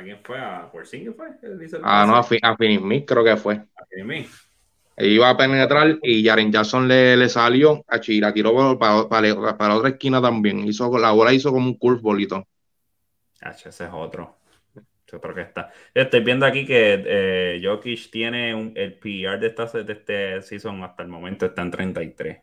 [0.03, 0.39] quién fue?
[0.39, 1.29] ¿A Porzingis fue?
[1.83, 3.55] Ah, no, a, a Finney creo que fue.
[3.55, 4.27] A Finney
[5.01, 9.77] Iba a penetrar y Jaren Jackson le, le salió a Chira, tiró para, para, para,
[9.77, 10.67] otra esquina también.
[10.67, 12.27] Hizo, la bola hizo como un curve
[13.41, 14.39] Ah, ese es otro.
[15.13, 15.71] otro que está.
[15.95, 20.83] Estoy viendo aquí que eh, Jokic tiene un, el PR de, esta, de este season
[20.83, 22.39] hasta el momento está en 33.
[22.39, 22.43] O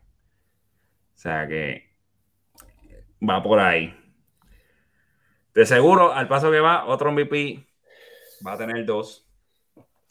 [1.14, 1.90] sea que
[3.20, 3.94] va por ahí.
[5.56, 7.66] De seguro, al paso que va, otro MVP
[8.46, 9.26] va a tener dos.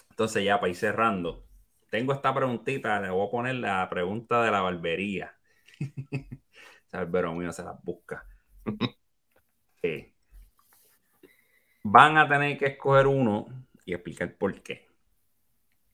[0.09, 1.45] Entonces, ya para ir cerrando,
[1.91, 5.37] tengo esta preguntita, le voy a poner la pregunta de la barbería.
[6.91, 8.25] el mío se las busca.
[11.83, 13.45] van a tener que escoger uno
[13.85, 14.89] y explicar por qué.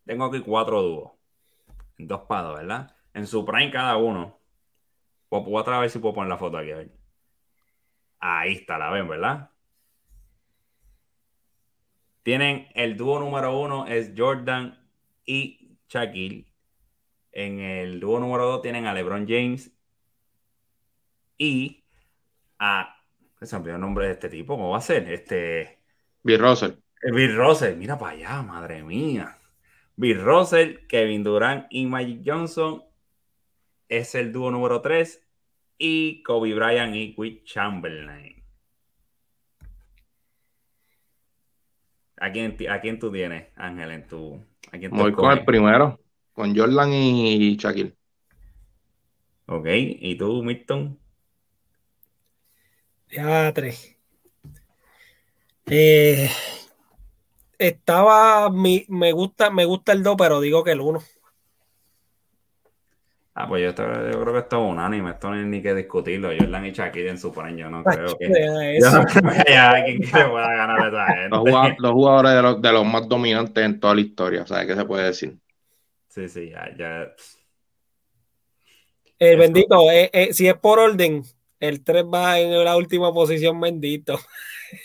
[0.05, 1.11] Tengo aquí cuatro dúos.
[1.97, 2.95] En dos pados, ¿verdad?
[3.13, 4.39] En su prime cada uno.
[5.29, 6.71] Voy a ver si puedo poner la foto aquí.
[8.21, 9.49] Ahí está, la ven, ¿verdad?
[12.23, 14.79] Tienen el dúo número uno es Jordan
[15.25, 16.45] y Shaquille.
[17.31, 19.71] En el dúo número dos tienen a LeBron James
[21.37, 21.83] y
[22.59, 22.95] a.
[23.41, 24.55] Se me el nombre de este tipo.
[24.55, 25.11] ¿Cómo va a ser?
[25.11, 25.79] Este.
[26.21, 26.71] Bill Russell.
[27.01, 27.75] Eh, Bill Russell.
[27.75, 29.35] Mira para allá, madre mía.
[29.95, 32.83] Bill Russell, Kevin Durant y Magic Johnson
[33.89, 35.27] es el dúo número 3
[35.83, 38.35] y Kobe Bryant y Wick Chamberlain.
[42.17, 44.45] ¿A quién, ¿A quién, tú tienes, Ángel, en tu...
[44.71, 45.99] ¿a quién Voy con el primero,
[46.33, 47.95] con Jordan y Shaquille.
[49.47, 50.99] Ok, ¿y tú, Milton?
[53.09, 53.97] Ya, tres.
[55.65, 56.29] Eh,
[57.57, 61.01] estaba, mi, me gusta, me gusta el 2, pero digo que el 1.
[63.33, 66.31] Ah, pues yo, creo que esto es unánime, esto no hay ni que discutirlo.
[66.37, 68.27] Jordan y Shaquille en su yo no creo que,
[68.81, 71.29] yo no creo que haya alguien que pueda ganar a esa gente.
[71.79, 74.85] Los, jugadores, de los, de los, más dominantes en toda la historia, ¿sabes qué se
[74.85, 75.37] puede decir?
[76.09, 76.75] Sí, sí, ya.
[76.77, 77.13] ya.
[79.17, 81.23] El bendito, eh, eh, si es por orden,
[81.61, 84.19] el 3 va en la última posición, bendito.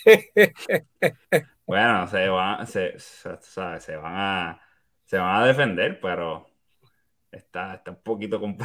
[1.65, 4.61] bueno, se van, se, se, van a,
[5.05, 6.47] se van a defender, pero
[7.37, 8.39] está, está un poquito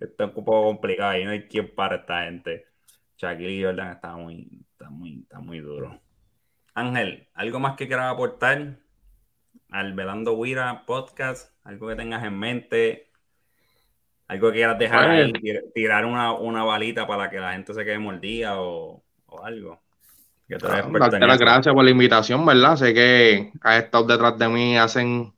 [0.00, 2.66] está, un poco complicado y no hay quien para esta gente.
[3.16, 6.00] Shaquille y Jordan está muy, está muy, está muy duro.
[6.74, 8.76] Ángel, ¿algo más que quieras aportar
[9.70, 11.54] al Velando Wira podcast?
[11.64, 13.10] ¿Algo que tengas en mente?
[14.28, 15.32] ¿Algo que quieras dejar ahí?
[15.74, 19.82] ¿Tirar una, una, balita para que la gente se quede mordida o, o algo?
[20.48, 22.76] Darte las gracias por la invitación, ¿verdad?
[22.76, 25.32] Sé que has estado detrás de mí hacen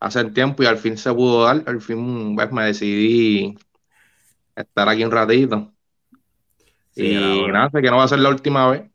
[0.00, 1.62] hace tiempo y al fin se pudo dar.
[1.66, 3.56] Al fin pues, me decidí
[4.54, 5.72] estar aquí un ratito.
[6.94, 8.90] y nada, sé que no va a ser la última vez.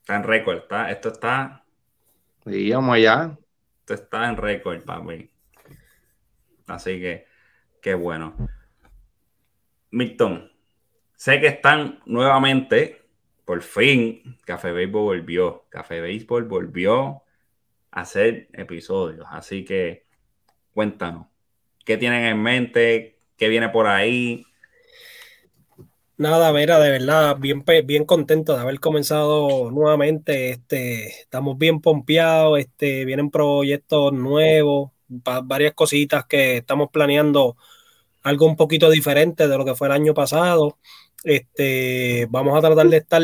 [0.00, 1.64] Está en récord, está, esto está.
[2.44, 3.38] Sí, vamos allá.
[3.80, 5.30] Esto está en récord, papi.
[6.66, 7.26] Así que,
[7.80, 8.36] qué bueno.
[9.90, 10.50] Milton,
[11.16, 13.06] sé que están nuevamente,
[13.44, 15.66] por fin, Café Béisbol volvió.
[15.70, 17.23] Café Béisbol volvió
[17.94, 19.26] hacer episodios.
[19.30, 20.04] Así que
[20.72, 21.28] cuéntanos,
[21.84, 23.18] ¿qué tienen en mente?
[23.36, 24.44] ¿Qué viene por ahí?
[26.16, 30.50] Nada, Vera, de verdad, bien, bien contento de haber comenzado nuevamente.
[30.50, 37.56] Este, estamos bien pompeados, este, vienen proyectos nuevos, varias cositas que estamos planeando,
[38.22, 40.78] algo un poquito diferente de lo que fue el año pasado.
[41.22, 43.22] Este, vamos a tratar de estar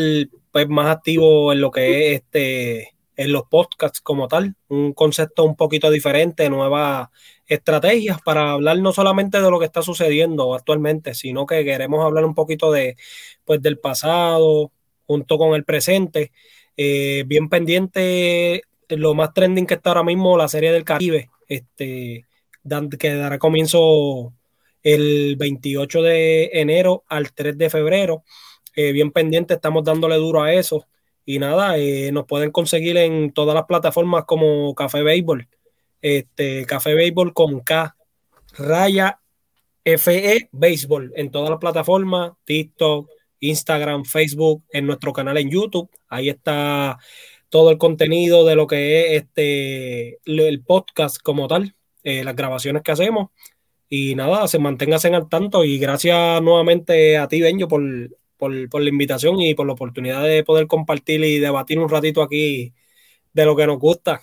[0.52, 5.44] pues, más activos en lo que es este en los podcasts como tal, un concepto
[5.44, 7.10] un poquito diferente, nuevas
[7.46, 12.24] estrategias para hablar no solamente de lo que está sucediendo actualmente, sino que queremos hablar
[12.24, 12.96] un poquito de,
[13.44, 14.72] pues, del pasado
[15.06, 16.32] junto con el presente.
[16.78, 22.24] Eh, bien pendiente, lo más trending que está ahora mismo, la serie del Caribe, este,
[22.98, 24.32] que dará comienzo
[24.82, 28.24] el 28 de enero al 3 de febrero.
[28.74, 30.86] Eh, bien pendiente, estamos dándole duro a eso.
[31.24, 35.48] Y nada, eh, nos pueden conseguir en todas las plataformas como Café Béisbol.
[36.02, 37.96] Este, Café Béisbol con K,
[38.56, 39.20] raya
[39.84, 43.08] FE Béisbol en todas las plataformas, TikTok,
[43.40, 45.90] Instagram, Facebook, en nuestro canal en YouTube.
[46.08, 46.98] Ahí está
[47.48, 52.82] todo el contenido de lo que es este el podcast como tal, eh, las grabaciones
[52.82, 53.30] que hacemos.
[53.88, 57.82] Y nada, se manténgase al tanto y gracias nuevamente a ti, Benjo, por
[58.40, 62.74] por, la invitación y por la oportunidad de poder compartir y debatir un ratito aquí
[63.32, 64.22] de lo que nos gusta.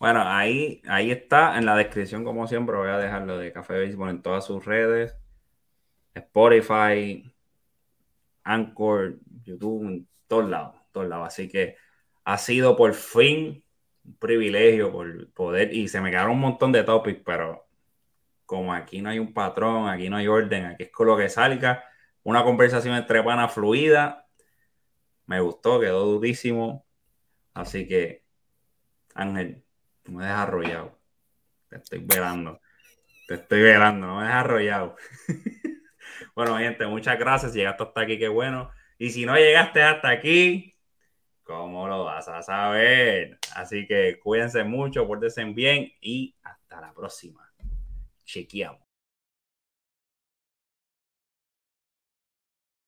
[0.00, 4.10] Bueno, ahí, ahí está en la descripción, como siempre, voy a dejarlo de Café Béisbol
[4.10, 5.14] en todas sus redes,
[6.12, 7.32] Spotify,
[8.42, 11.28] Anchor, YouTube, en todos lados, todos lados.
[11.28, 11.76] Así que
[12.24, 13.64] ha sido por fin
[14.04, 17.68] un privilegio por poder, y se me quedaron un montón de topics, pero
[18.44, 21.28] como aquí no hay un patrón, aquí no hay orden, aquí es con lo que
[21.28, 21.84] salga,
[22.24, 24.26] una conversación entre panas fluida.
[25.26, 26.86] Me gustó, quedó durísimo.
[27.54, 28.24] Así que,
[29.14, 29.64] Ángel,
[30.04, 30.98] no me dejas arrollado.
[31.68, 32.60] Te estoy velando.
[33.26, 34.96] Te estoy velando, no me dejas arrollado.
[36.34, 37.54] bueno, gente, muchas gracias.
[37.54, 38.70] Llegaste hasta aquí, qué bueno.
[38.98, 40.76] Y si no llegaste hasta aquí,
[41.42, 43.38] ¿cómo lo vas a saber?
[43.54, 47.52] Así que cuídense mucho, pórtense bien y hasta la próxima.
[48.24, 48.91] Chequeamos.